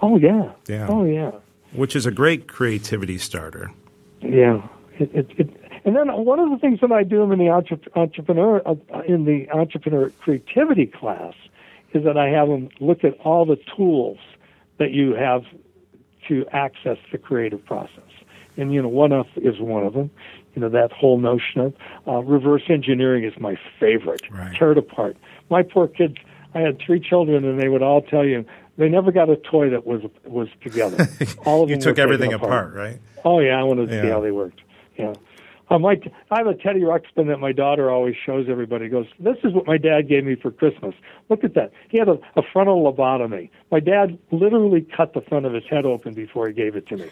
Oh 0.00 0.16
yeah. 0.16 0.52
Yeah. 0.68 0.86
Oh 0.88 1.04
yeah. 1.04 1.32
Which 1.72 1.96
is 1.96 2.06
a 2.06 2.12
great 2.12 2.46
creativity 2.46 3.18
starter. 3.18 3.72
Yeah. 4.20 4.66
it, 4.98 5.10
it, 5.14 5.30
it, 5.38 5.60
and 5.84 5.94
then 5.94 6.08
one 6.08 6.38
of 6.38 6.50
the 6.50 6.58
things 6.58 6.80
that 6.80 6.92
I 6.92 7.02
do 7.02 7.30
in 7.30 7.38
the 7.38 7.48
entrepreneur 7.94 8.62
uh, 8.66 8.74
in 9.06 9.24
the 9.24 9.48
entrepreneur 9.50 10.10
creativity 10.20 10.86
class 10.86 11.34
is 11.92 12.04
that 12.04 12.16
I 12.16 12.28
have 12.28 12.48
them 12.48 12.68
look 12.80 13.04
at 13.04 13.18
all 13.20 13.46
the 13.46 13.58
tools 13.76 14.18
that 14.78 14.90
you 14.90 15.14
have 15.14 15.42
to 16.28 16.44
access 16.52 16.98
the 17.12 17.18
creative 17.18 17.64
process. 17.64 18.02
And 18.56 18.72
you 18.72 18.82
know, 18.82 18.88
one 18.88 19.12
of 19.12 19.26
is 19.36 19.60
one 19.60 19.84
of 19.84 19.92
them 19.92 20.10
you 20.56 20.62
know 20.62 20.70
that 20.70 20.90
whole 20.90 21.18
notion 21.18 21.60
of 21.60 21.74
uh, 22.08 22.22
reverse 22.22 22.62
engineering 22.68 23.24
is 23.24 23.34
my 23.38 23.56
favorite. 23.78 24.22
Right. 24.30 24.56
Tear 24.56 24.72
it 24.72 24.78
apart. 24.78 25.16
My 25.50 25.62
poor 25.62 25.86
kids. 25.86 26.16
I 26.54 26.60
had 26.60 26.80
three 26.80 26.98
children, 26.98 27.44
and 27.44 27.60
they 27.60 27.68
would 27.68 27.82
all 27.82 28.00
tell 28.00 28.24
you 28.24 28.44
they 28.76 28.88
never 28.88 29.12
got 29.12 29.30
a 29.30 29.36
toy 29.36 29.70
that 29.70 29.86
was 29.86 30.02
was 30.24 30.48
together. 30.62 31.08
All 31.44 31.62
of 31.62 31.70
you 31.70 31.78
took 31.78 31.98
everything 31.98 32.32
apart. 32.32 32.72
apart. 32.72 32.74
right? 32.74 33.00
Oh 33.24 33.40
yeah, 33.40 33.58
I 33.58 33.62
wanted 33.62 33.88
to 33.88 33.96
yeah. 33.96 34.02
see 34.02 34.08
how 34.08 34.20
they 34.20 34.30
worked. 34.30 34.60
Yeah. 34.96 35.14
I. 35.70 35.76
I 36.30 36.38
have 36.38 36.46
a 36.46 36.54
Teddy 36.54 36.80
Ruxpin 36.80 37.26
that 37.28 37.38
my 37.38 37.52
daughter 37.52 37.90
always 37.90 38.14
shows 38.24 38.46
everybody. 38.48 38.88
Goes, 38.88 39.06
this 39.18 39.36
is 39.44 39.52
what 39.52 39.66
my 39.66 39.78
dad 39.78 40.08
gave 40.08 40.24
me 40.24 40.36
for 40.36 40.50
Christmas. 40.50 40.94
Look 41.28 41.44
at 41.44 41.54
that. 41.54 41.72
He 41.88 41.98
had 41.98 42.08
a, 42.08 42.18
a 42.36 42.42
frontal 42.52 42.82
lobotomy. 42.82 43.50
My 43.70 43.80
dad 43.80 44.18
literally 44.30 44.86
cut 44.96 45.14
the 45.14 45.22
front 45.22 45.46
of 45.46 45.52
his 45.52 45.64
head 45.68 45.84
open 45.84 46.14
before 46.14 46.48
he 46.48 46.54
gave 46.54 46.76
it 46.76 46.86
to 46.88 46.96
me 46.96 47.08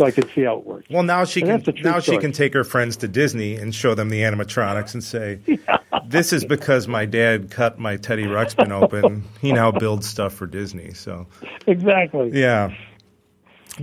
so 0.00 0.06
I 0.06 0.10
could 0.10 0.30
see 0.34 0.42
how 0.42 0.56
it 0.58 0.66
worked. 0.66 0.90
Well, 0.90 1.02
now 1.02 1.24
she 1.24 1.42
and 1.42 1.62
can 1.62 1.74
now 1.82 2.00
story. 2.00 2.16
she 2.16 2.20
can 2.20 2.32
take 2.32 2.54
her 2.54 2.64
friends 2.64 2.96
to 2.98 3.08
Disney 3.08 3.56
and 3.56 3.74
show 3.74 3.94
them 3.94 4.08
the 4.08 4.22
animatronics 4.22 4.94
and 4.94 5.04
say, 5.04 5.40
yeah. 5.46 5.78
"This 6.06 6.32
is 6.32 6.44
because 6.44 6.88
my 6.88 7.04
dad 7.04 7.50
cut 7.50 7.78
my 7.78 7.96
Teddy 7.96 8.24
Ruxpin 8.24 8.70
open. 8.70 9.24
he 9.42 9.52
now 9.52 9.70
builds 9.70 10.08
stuff 10.08 10.32
for 10.32 10.46
Disney." 10.46 10.94
So 10.94 11.26
exactly, 11.66 12.30
yeah. 12.32 12.74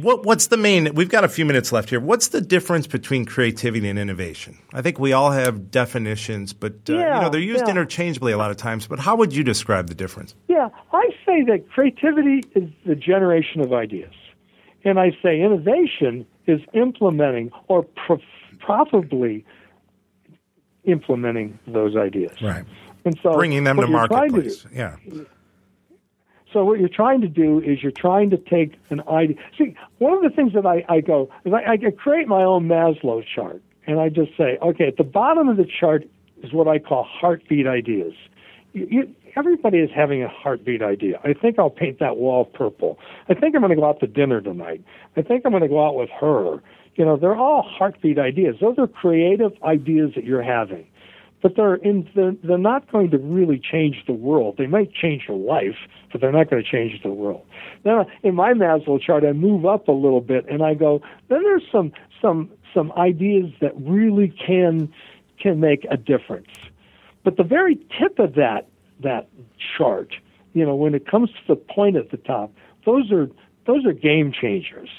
What, 0.01 0.25
what's 0.25 0.47
the 0.47 0.57
main? 0.57 0.93
We've 0.95 1.09
got 1.09 1.23
a 1.23 1.29
few 1.29 1.45
minutes 1.45 1.71
left 1.71 1.89
here. 1.89 1.99
What's 1.99 2.29
the 2.29 2.41
difference 2.41 2.87
between 2.87 3.25
creativity 3.25 3.87
and 3.89 3.97
innovation? 3.97 4.57
I 4.73 4.81
think 4.81 4.99
we 4.99 5.13
all 5.13 5.31
have 5.31 5.71
definitions, 5.71 6.53
but 6.53 6.73
uh, 6.89 6.93
yeah, 6.93 7.15
you 7.15 7.21
know 7.21 7.29
they're 7.29 7.41
used 7.41 7.65
yeah. 7.65 7.71
interchangeably 7.71 8.31
a 8.31 8.37
lot 8.37 8.51
of 8.51 8.57
times. 8.57 8.87
But 8.87 8.99
how 8.99 9.15
would 9.15 9.33
you 9.33 9.43
describe 9.43 9.87
the 9.87 9.95
difference? 9.95 10.35
Yeah, 10.47 10.69
I 10.93 11.09
say 11.25 11.43
that 11.43 11.69
creativity 11.69 12.43
is 12.55 12.69
the 12.85 12.95
generation 12.95 13.61
of 13.61 13.73
ideas. 13.73 14.13
And 14.83 14.99
I 14.99 15.11
say 15.21 15.41
innovation 15.41 16.25
is 16.45 16.61
implementing 16.73 17.51
or 17.67 17.83
pro- 17.83 18.21
profitably 18.59 19.45
implementing 20.85 21.59
those 21.67 21.95
ideas. 21.95 22.41
Right. 22.41 22.65
And 23.05 23.17
so 23.21 23.33
bringing 23.33 23.63
them 23.63 23.77
to 23.77 23.87
marketplace. 23.87 24.63
To 24.63 24.69
yeah. 24.73 24.95
So 26.57 26.65
what 26.65 26.79
you're 26.79 26.89
trying 26.89 27.21
to 27.21 27.27
do 27.27 27.59
is 27.59 27.83
you're 27.83 27.91
trying 27.91 28.31
to 28.31 28.37
take 28.37 28.79
an 28.89 29.03
idea. 29.07 29.35
See, 29.59 29.75
one 29.99 30.13
of 30.13 30.23
the 30.23 30.35
things 30.35 30.53
that 30.53 30.65
I, 30.65 30.83
I 30.89 31.01
go 31.01 31.29
is 31.45 31.53
I, 31.53 31.73
I 31.73 31.91
create 31.91 32.27
my 32.27 32.41
own 32.41 32.67
Maslow 32.67 33.23
chart, 33.23 33.61
and 33.85 33.99
I 33.99 34.09
just 34.09 34.35
say, 34.35 34.57
okay, 34.63 34.87
at 34.87 34.97
the 34.97 35.03
bottom 35.03 35.49
of 35.49 35.57
the 35.57 35.67
chart 35.79 36.09
is 36.41 36.51
what 36.53 36.67
I 36.67 36.79
call 36.79 37.03
heartbeat 37.03 37.67
ideas. 37.67 38.13
You, 38.73 38.87
you, 38.89 39.15
everybody 39.35 39.77
is 39.77 39.91
having 39.95 40.23
a 40.23 40.27
heartbeat 40.27 40.81
idea. 40.81 41.19
I 41.23 41.33
think 41.33 41.59
I'll 41.59 41.69
paint 41.69 41.99
that 41.99 42.17
wall 42.17 42.45
purple. 42.45 42.97
I 43.29 43.35
think 43.35 43.53
I'm 43.53 43.61
going 43.61 43.69
to 43.69 43.75
go 43.75 43.85
out 43.85 43.99
to 43.99 44.07
dinner 44.07 44.41
tonight. 44.41 44.83
I 45.15 45.21
think 45.21 45.43
I'm 45.45 45.51
going 45.51 45.61
to 45.61 45.69
go 45.69 45.85
out 45.85 45.93
with 45.93 46.09
her. 46.19 46.63
You 46.95 47.05
know, 47.05 47.17
they're 47.17 47.35
all 47.35 47.61
heartbeat 47.61 48.17
ideas. 48.17 48.55
Those 48.59 48.79
are 48.79 48.87
creative 48.87 49.51
ideas 49.61 50.13
that 50.15 50.23
you're 50.23 50.41
having. 50.41 50.87
But 51.41 51.55
they're 51.55 51.75
in 51.75 52.09
they're, 52.15 52.33
they're 52.43 52.57
not 52.57 52.91
going 52.91 53.11
to 53.11 53.17
really 53.17 53.59
change 53.59 54.03
the 54.07 54.13
world. 54.13 54.55
They 54.57 54.67
might 54.67 54.91
change 54.91 55.23
your 55.27 55.37
life, 55.37 55.77
but 56.11 56.19
they're 56.19 56.31
not 56.31 56.49
going 56.49 56.63
to 56.63 56.69
change 56.69 57.01
the 57.03 57.11
world. 57.11 57.45
Now, 57.85 58.07
in 58.23 58.33
my 58.35 58.53
Maslow 58.53 58.99
chart, 58.99 59.23
I 59.23 59.33
move 59.33 59.65
up 59.65 59.87
a 59.87 59.91
little 59.91 60.21
bit 60.21 60.45
and 60.49 60.63
I 60.63 60.73
go. 60.73 61.01
Then 61.29 61.43
there's 61.43 61.63
some 61.71 61.91
some 62.21 62.49
some 62.73 62.91
ideas 62.93 63.51
that 63.61 63.73
really 63.79 64.29
can 64.45 64.91
can 65.39 65.59
make 65.59 65.85
a 65.91 65.97
difference. 65.97 66.49
But 67.23 67.37
the 67.37 67.43
very 67.43 67.75
tip 67.99 68.17
of 68.19 68.33
that 68.35 68.67
that 69.01 69.27
chart. 69.77 70.13
You 70.53 70.65
know, 70.65 70.75
when 70.75 70.95
it 70.95 71.05
comes 71.05 71.29
to 71.29 71.39
the 71.47 71.55
point 71.55 71.97
at 71.97 72.09
the 72.09 72.17
top, 72.17 72.51
those 72.85 73.11
are 73.11 73.29
those 73.67 73.85
are 73.85 73.93
game 73.93 74.31
changers. 74.31 74.89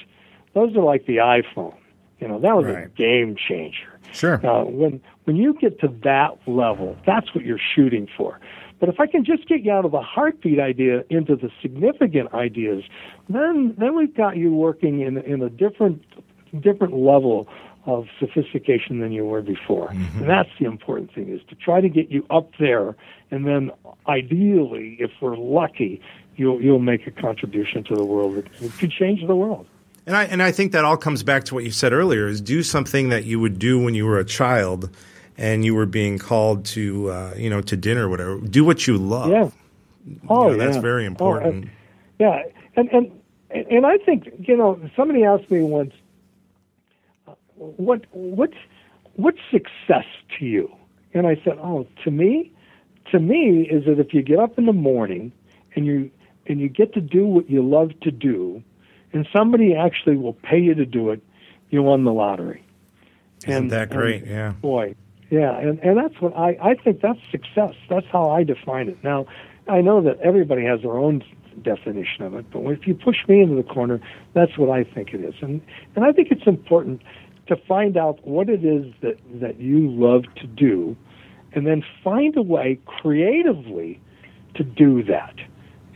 Those 0.55 0.77
are 0.77 0.85
like 0.85 1.07
the 1.07 1.17
iPhone. 1.17 1.75
You 2.21 2.29
know, 2.29 2.41
that 2.41 2.57
was 2.57 2.67
right. 2.67 2.87
a 2.87 2.89
game 2.89 3.37
changer. 3.37 3.98
Sure. 4.13 4.45
Uh, 4.47 4.65
when 4.65 5.01
when 5.25 5.37
you 5.37 5.55
get 5.55 5.81
to 5.81 5.89
that 6.05 6.39
level, 6.47 6.97
that's 7.07 7.35
what 7.35 7.45
you're 7.45 7.61
shooting 7.75 8.09
for. 8.17 8.41
But 8.81 8.89
if 8.89 9.01
I 9.01 9.07
can 9.07 9.25
just 9.25 9.49
get 9.49 9.63
you 9.63 9.73
out 9.73 9.85
of 9.85 9.91
the 9.91 10.01
heartbeat 10.01 10.61
idea 10.61 11.03
into 11.11 11.35
the 11.35 11.51
significant 11.61 12.33
ideas, 12.33 12.85
then 13.29 13.75
then 13.77 13.97
we've 13.97 14.15
got 14.15 14.37
you 14.37 14.53
working 14.53 15.01
in 15.01 15.19
in 15.19 15.43
a 15.43 15.51
different 15.51 16.03
different 16.61 16.95
level 16.95 17.49
of 17.87 18.07
sophistication 18.21 19.01
than 19.01 19.13
you 19.13 19.25
were 19.25 19.41
before. 19.41 19.89
Mm-hmm. 19.89 20.21
And 20.21 20.29
that's 20.29 20.51
the 20.61 20.67
important 20.67 21.15
thing 21.15 21.29
is 21.31 21.41
to 21.49 21.55
try 21.55 21.81
to 21.81 21.89
get 21.89 22.11
you 22.11 22.27
up 22.31 22.51
there 22.59 22.95
and 23.31 23.47
then 23.47 23.71
ideally, 24.07 24.97
if 24.99 25.11
we're 25.21 25.37
lucky, 25.37 26.01
you'll 26.37 26.61
you'll 26.63 26.79
make 26.79 27.07
a 27.07 27.11
contribution 27.11 27.85
to 27.85 27.95
the 27.95 28.05
world 28.05 28.37
that 28.37 28.79
could 28.79 28.91
change 28.91 29.27
the 29.27 29.37
world. 29.37 29.67
And 30.09 30.17
I 30.17 30.25
and 30.25 30.43
I 30.43 30.53
think 30.53 30.73
that 30.73 30.87
all 30.87 30.97
comes 30.97 31.23
back 31.23 31.45
to 31.45 31.55
what 31.55 31.65
you 31.65 31.71
said 31.71 31.93
earlier: 31.93 32.27
is 32.27 32.41
do 32.41 32.63
something 32.63 33.11
that 33.11 33.25
you 33.27 33.39
would 33.41 33.59
do 33.59 33.79
when 33.79 33.95
you 33.95 34.07
were 34.07 34.19
a 34.19 34.25
child, 34.25 34.89
and 35.37 35.67
you 35.67 35.75
were 35.75 35.85
being 35.85 36.19
called 36.19 36.65
to 36.67 37.11
uh, 37.11 37.35
you 37.37 37.51
know 37.51 37.61
to 37.61 37.77
dinner, 37.77 38.07
or 38.07 38.09
whatever. 38.09 38.39
Do 38.39 38.65
what 38.65 38.87
you 38.87 38.97
love. 38.97 39.31
Yeah. 39.31 39.51
Oh, 40.31 40.51
you 40.51 40.57
know, 40.57 40.65
yeah. 40.65 40.65
That's 40.65 40.79
very 40.79 41.05
important. 41.05 41.67
Oh, 41.67 41.71
yeah, 42.19 42.43
and 42.75 42.89
and 42.89 43.13
and 43.51 43.85
I 43.85 43.99
think 43.99 44.33
you 44.49 44.57
know 44.57 44.81
somebody 44.97 45.25
asked 45.25 45.51
me 45.51 45.63
once, 45.63 45.93
what 47.57 48.07
what's 48.13 48.57
what's 49.17 49.41
success 49.51 50.07
to 50.39 50.47
you? 50.47 50.75
And 51.13 51.27
I 51.27 51.35
said, 51.45 51.59
oh, 51.63 51.87
to 52.05 52.11
me, 52.11 52.51
to 53.13 53.19
me 53.19 53.69
is 53.71 53.85
that 53.85 54.01
if 54.01 54.15
you 54.15 54.23
get 54.23 54.39
up 54.39 54.57
in 54.57 54.65
the 54.65 54.73
morning 54.73 55.33
and 55.77 55.85
you 55.85 56.11
and 56.47 56.61
you 56.61 56.71
get 56.71 56.95
to 56.95 57.03
do 57.03 57.27
what 57.27 57.51
you 57.51 57.63
love 57.63 57.91
to 58.01 58.11
do, 58.11 58.63
and 59.13 59.27
somebody 59.33 59.75
actually 59.75 60.17
will 60.17 60.35
pay 60.35 60.59
you 60.59 60.75
to 60.75 60.87
do 60.87 61.11
it, 61.11 61.23
you 61.71 61.83
won 61.83 62.05
the 62.05 62.13
lottery. 62.13 62.65
Isn't 63.43 63.55
and, 63.55 63.71
that 63.71 63.91
great? 63.91 64.23
And, 64.23 64.31
yeah. 64.31 64.51
Boy, 64.61 64.95
yeah, 65.31 65.57
and 65.59 65.79
and 65.81 65.97
that's 65.97 66.21
what 66.21 66.37
I 66.37 66.57
I 66.61 66.75
think 66.75 67.01
that's 67.01 67.21
success. 67.31 67.75
That's 67.89 68.07
how 68.11 68.31
I 68.31 68.45
define 68.45 68.89
it. 68.89 69.03
Now, 69.05 69.27
I 69.69 69.81
know 69.81 70.01
that 70.03 70.19
everybody 70.21 70.65
has 70.65 70.83
their 70.83 70.97
own 70.97 71.23
definition 71.63 72.25
of 72.25 72.35
it, 72.35 72.47
but 72.51 72.61
if 72.67 72.87
you 72.87 72.95
push 72.95 73.27
me 73.29 73.41
into 73.41 73.57
the 73.57 73.63
corner, 73.63 74.01
that's 74.33 74.57
what 74.57 74.71
I 74.71 74.85
think 74.85 75.13
it 75.13 75.21
is. 75.21 75.35
And 75.41 75.61
and 75.95 76.05
I 76.05 76.13
think 76.13 76.31
it's 76.31 76.47
important 76.47 77.03
to 77.49 77.57
find 77.57 77.97
out 77.97 78.27
what 78.27 78.49
it 78.49 78.65
is 78.65 78.93
that 79.03 79.19
that 79.41 79.59
you 79.61 79.91
love 79.91 80.25
to 80.37 80.47
do 80.47 80.97
and 81.53 81.67
then 81.67 81.83
find 82.05 82.37
a 82.37 82.43
way 82.43 82.79
creatively 82.87 84.01
to 84.55 84.63
do 84.65 85.03
that. 85.05 85.35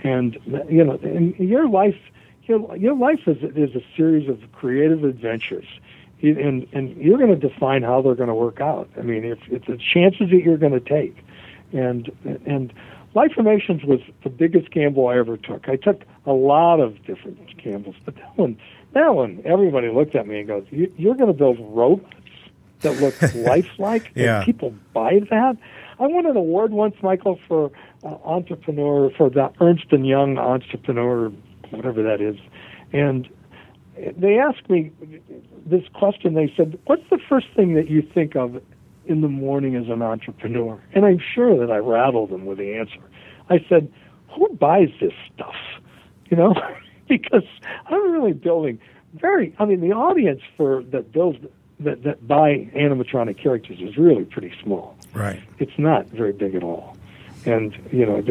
and 0.05 0.39
you 0.69 0.85
know, 0.85 0.95
in 1.03 1.35
your 1.39 1.69
life, 1.69 1.97
your, 2.53 2.77
your 2.77 2.97
life 2.97 3.21
is 3.27 3.39
is 3.57 3.75
a 3.75 3.83
series 3.97 4.29
of 4.29 4.41
creative 4.53 5.05
adventures, 5.05 5.67
and 6.23 6.67
and 6.73 6.97
you're 6.97 7.19
going 7.19 7.39
to 7.39 7.49
define 7.49 7.83
how 7.83 8.03
they're 8.03 8.15
going 8.15 8.29
to 8.29 8.35
work 8.35 8.61
out. 8.61 8.89
I 8.99 9.03
mean, 9.03 9.25
if 9.25 9.39
it's 9.49 9.67
the 9.67 9.79
chances 9.79 10.31
that 10.31 10.43
you're 10.45 10.59
going 10.59 10.73
to 10.73 10.81
take, 10.81 11.17
and 11.73 12.11
and 12.47 12.73
LifeFormations 13.15 13.85
was 13.85 14.01
the 14.23 14.31
biggest 14.31 14.71
gamble 14.71 15.09
I 15.09 15.19
ever 15.19 15.37
took. 15.37 15.69
I 15.69 15.77
took 15.77 16.03
a 16.27 16.33
lot 16.33 16.81
of 16.81 17.03
different 17.05 17.39
gambles, 17.63 17.97
but 18.05 18.17
that 18.17 18.37
one, 18.37 18.59
that 18.93 19.15
one, 19.15 19.43
everybody 19.45 19.91
looked 19.91 20.15
at 20.15 20.27
me 20.27 20.41
and 20.41 20.49
goes, 20.49 20.67
"You're 20.71 21.15
going 21.15 21.29
to 21.29 21.39
build 21.39 21.59
robots 21.61 22.15
that 22.81 23.01
look 23.01 23.21
lifelike, 23.35 24.13
yeah. 24.15 24.39
and 24.39 24.45
people 24.45 24.75
buy 24.93 25.21
that." 25.31 25.57
I 25.99 26.07
won 26.07 26.27
an 26.27 26.37
award 26.37 26.73
once, 26.73 26.97
Michael, 27.03 27.39
for 27.47 27.71
uh, 28.03 28.17
entrepreneur 28.25 29.11
for 29.11 29.31
the 29.31 29.53
Ernst 29.61 29.87
and 29.93 30.07
Young 30.07 30.37
entrepreneur, 30.39 31.31
whatever 31.73 32.03
that 32.03 32.21
is, 32.21 32.37
and 32.93 33.29
they 34.17 34.39
asked 34.39 34.69
me 34.71 34.91
this 35.67 35.85
question. 35.93 36.35
They 36.35 36.53
said, 36.57 36.79
"What's 36.87 37.09
the 37.11 37.19
first 37.29 37.47
thing 37.55 37.75
that 37.75 37.91
you 37.91 38.03
think 38.03 38.37
of 38.37 38.63
in 39.07 39.21
the 39.21 39.29
morning 39.29 39.77
as 39.77 39.89
an 39.89 40.03
entrepreneur? 40.03 40.81
And 40.93 41.05
I'm 41.05 41.21
sure 41.35 41.59
that 41.59 41.73
I 41.73 41.79
rattled 41.79 42.31
them 42.31 42.47
with 42.47 42.59
the 42.59 42.75
answer. 42.75 43.01
I 43.51 43.65
said, 43.69 43.93
Who 44.37 44.49
buys 44.51 44.89
this 45.01 45.13
stuff? 45.35 45.55
You 46.31 46.37
know, 46.37 46.55
because 47.09 47.45
I'm 47.87 48.13
really 48.13 48.33
building 48.33 48.79
very 49.15 49.55
I 49.59 49.67
mean 49.67 49.81
the 49.81 49.93
audience 49.93 50.41
for 50.57 50.83
that 50.85 51.13
builds 51.13 51.39
that, 51.81 52.03
that 52.05 52.27
buy 52.27 52.71
animatronic 52.75 53.43
characters 53.43 53.79
is 53.81 53.97
really 53.97 54.25
pretty 54.25 54.53
small. 54.63 54.97
Right. 55.13 55.43
It's 55.59 55.79
not 55.79 56.07
very 56.07 56.33
big 56.33 56.55
at 56.55 56.63
all. 56.63 56.97
And 57.45 57.77
you 57.93 58.07
know, 58.07 58.23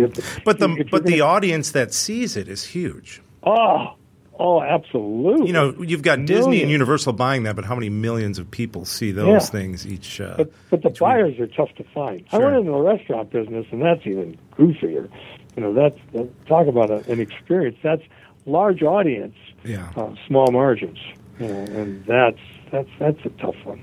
but 0.46 0.60
the 0.60 0.88
but 0.90 1.06
the 1.06 1.22
audience 1.22 1.72
that 1.72 1.94
sees 1.94 2.38
it 2.38 2.48
is 2.48 2.64
huge. 2.64 3.22
Oh, 3.44 3.96
Oh, 4.44 4.60
absolutely. 4.60 5.46
You 5.48 5.54
know, 5.54 5.76
you've 5.84 6.02
got 6.02 6.18
Millions. 6.18 6.46
Disney 6.46 6.62
and 6.64 6.72
Universal 6.72 7.14
buying 7.14 7.44
that, 7.44 7.56
but 7.56 7.64
how 7.64 7.76
many 7.76 7.90
millions 7.90 8.40
of 8.40 8.50
people 8.50 8.86
see 8.86 9.12
those 9.12 9.28
Yeah. 9.28 9.40
things 9.40 9.86
each? 9.86 10.20
Uh, 10.20 10.34
But 10.38 10.52
but 10.72 10.82
the 10.82 10.90
buyers 11.00 11.38
week? 11.38 11.42
are 11.42 11.48
tough 11.48 11.70
to 11.76 11.84
find. 11.94 12.24
Sure. 12.32 12.42
I 12.42 12.46
went 12.46 12.58
into 12.58 12.72
the 12.72 12.78
restaurant 12.80 13.30
business, 13.30 13.68
and 13.72 13.84
that's 13.84 14.02
even 14.08 14.36
goofier. 14.58 15.10
You 15.56 15.62
know, 15.62 15.74
that's 15.74 16.00
that, 16.14 16.28
talk 16.48 16.66
about 16.66 16.90
a, 16.90 17.08
an 17.12 17.20
experience. 17.20 17.78
That's 17.84 18.02
large 18.48 18.82
audience, 18.82 19.36
Yeah. 19.64 19.90
uh, 19.96 20.16
small 20.28 20.52
margins. 20.52 20.98
You 21.40 21.48
know, 21.50 21.54
and 21.54 22.04
that's 22.08 22.40
that's 22.72 22.90
that's 22.98 23.20
a 23.26 23.30
tough 23.32 23.58
one. 23.64 23.82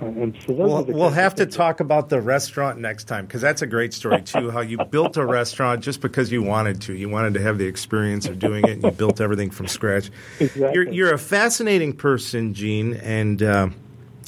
And 0.00 0.36
so 0.46 0.52
We'll, 0.52 0.84
we'll 0.84 1.10
have 1.10 1.36
to 1.36 1.46
talk 1.46 1.80
about 1.80 2.10
the 2.10 2.20
restaurant 2.20 2.78
next 2.78 3.04
time 3.04 3.24
because 3.26 3.40
that's 3.40 3.62
a 3.62 3.66
great 3.66 3.94
story 3.94 4.20
too. 4.22 4.50
How 4.50 4.60
you 4.60 4.78
built 4.84 5.16
a 5.16 5.24
restaurant 5.24 5.82
just 5.82 6.00
because 6.00 6.30
you 6.30 6.42
wanted 6.42 6.82
to. 6.82 6.94
You 6.94 7.08
wanted 7.08 7.34
to 7.34 7.40
have 7.42 7.56
the 7.58 7.66
experience 7.66 8.26
of 8.26 8.38
doing 8.38 8.64
it, 8.64 8.72
and 8.72 8.82
you 8.84 8.90
built 8.90 9.20
everything 9.20 9.50
from 9.50 9.68
scratch. 9.68 10.10
Exactly. 10.38 10.74
You're, 10.74 10.92
you're 10.92 11.14
a 11.14 11.18
fascinating 11.18 11.94
person, 11.94 12.52
Gene, 12.52 12.94
and 12.94 13.42
uh, 13.42 13.68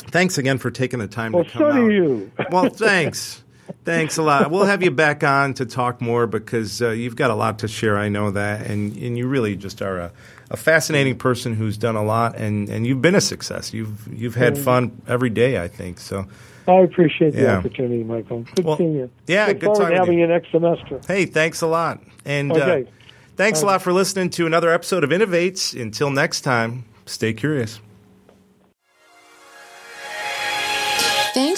thanks 0.07 0.38
again 0.38 0.57
for 0.59 0.70
taking 0.70 1.00
the 1.00 1.09
time 1.09 1.33
Well, 1.33 1.44
to 1.44 1.50
come 1.50 1.61
so 1.61 1.68
out. 1.68 1.74
do 1.74 1.90
you. 1.92 2.33
Well, 2.50 2.70
thanks. 2.70 3.42
Thanks 3.85 4.16
a 4.16 4.22
lot. 4.22 4.50
We'll 4.50 4.64
have 4.64 4.83
you 4.83 4.90
back 4.90 5.22
on 5.22 5.52
to 5.54 5.66
talk 5.66 6.00
more 6.00 6.26
because 6.26 6.81
uh, 6.81 6.90
you've 6.90 7.16
got 7.16 7.31
a 7.31 7.35
lot 7.35 7.59
to 7.59 7.68
share. 7.68 7.98
I 7.98 8.09
know 8.09 8.31
that, 8.31 8.66
and 8.66 8.96
and 8.96 9.18
you 9.18 9.26
really 9.28 9.57
just 9.57 9.83
are 9.83 9.98
a, 9.98 10.12
a 10.51 10.57
fascinating 10.57 11.17
person 11.17 11.55
who's 11.55 11.77
done 11.77 11.97
a 11.97 12.03
lot, 12.05 12.37
and, 12.37 12.69
and 12.69 12.87
you've 12.87 13.03
been 13.03 13.15
a 13.15 13.21
success. 13.21 13.73
You've 13.75 14.07
you've 14.13 14.35
had 14.35 14.57
fun 14.59 15.01
every 15.07 15.31
day, 15.31 15.63
I 15.63 15.69
think. 15.69 15.99
So, 16.01 16.27
I 16.67 16.81
appreciate 16.81 17.35
the 17.35 17.43
Yeah. 17.43 17.59
opportunity, 17.59 18.03
Michael. 18.05 18.45
Good 18.55 18.65
Well, 18.65 18.77
seeing 18.77 18.95
you. 18.95 19.11
yeah, 19.27 19.47
Look 19.47 19.61
good 19.61 19.65
forward 19.67 19.81
talking 19.81 19.95
to 19.95 20.01
having 20.01 20.19
you. 20.19 20.27
you 20.27 20.33
next 20.33 20.51
semester. 20.51 21.01
hey, 21.07 21.25
thanks 21.27 21.61
a 21.63 21.67
lot, 21.67 22.01
and 22.25 22.53
Okay. 22.53 22.83
uh, 22.87 22.91
thanks 23.37 23.63
a 23.63 23.67
lot 23.67 23.83
for 23.83 23.93
listening 23.93 24.31
to 24.31 24.47
another 24.47 24.71
episode 24.71 25.05
of 25.05 25.11
InnovEights. 25.11 25.81
Until 25.81 26.11
next 26.11 26.43
time, 26.43 26.85
stay 27.07 27.33
curious. 27.33 27.81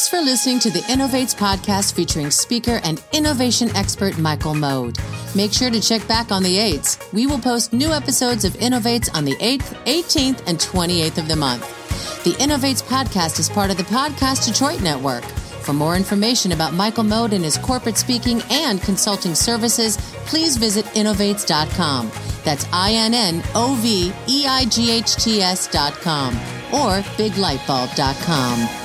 Thanks 0.00 0.18
for 0.18 0.24
listening 0.24 0.58
to 0.60 0.70
the 0.70 0.78
InnovEights 0.88 1.36
podcast 1.36 1.92
featuring 1.92 2.30
speaker 2.30 2.80
and 2.84 3.04
innovation 3.12 3.68
expert 3.76 4.16
Michael 4.16 4.54
Mode. 4.54 4.96
Make 5.36 5.52
sure 5.52 5.68
to 5.68 5.78
check 5.78 6.08
back 6.08 6.32
on 6.32 6.42
the 6.42 6.56
8th. 6.56 7.12
We 7.12 7.26
will 7.26 7.38
post 7.38 7.74
new 7.74 7.92
episodes 7.92 8.46
of 8.46 8.54
InnovEights 8.54 9.14
on 9.14 9.26
the 9.26 9.34
8th, 9.34 9.76
18th, 9.84 10.48
and 10.48 10.58
28th 10.58 11.18
of 11.18 11.28
the 11.28 11.36
month. 11.36 12.24
The 12.24 12.30
InnovEights 12.42 12.82
podcast 12.82 13.38
is 13.38 13.50
part 13.50 13.70
of 13.70 13.76
the 13.76 13.82
Podcast 13.82 14.46
Detroit 14.46 14.80
Network. 14.80 15.24
For 15.64 15.74
more 15.74 15.96
information 15.96 16.52
about 16.52 16.72
Michael 16.72 17.04
Mode 17.04 17.34
and 17.34 17.44
his 17.44 17.58
corporate 17.58 17.98
speaking 17.98 18.40
and 18.50 18.80
consulting 18.80 19.34
services, 19.34 19.98
please 20.24 20.56
visit 20.56 20.86
innoveights.com. 20.94 22.10
That's 22.42 22.66
I 22.72 22.92
N 22.92 23.12
N 23.12 23.42
O 23.54 23.76
V 23.82 24.14
E 24.28 24.46
I 24.46 24.64
G 24.64 24.92
H 24.92 25.16
T 25.16 25.42
S.com 25.42 26.34
or 26.72 27.02
biglightbulb.com. 27.20 28.79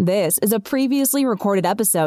This 0.00 0.38
is 0.38 0.52
a 0.52 0.60
previously 0.60 1.24
recorded 1.24 1.66
episode 1.66 2.06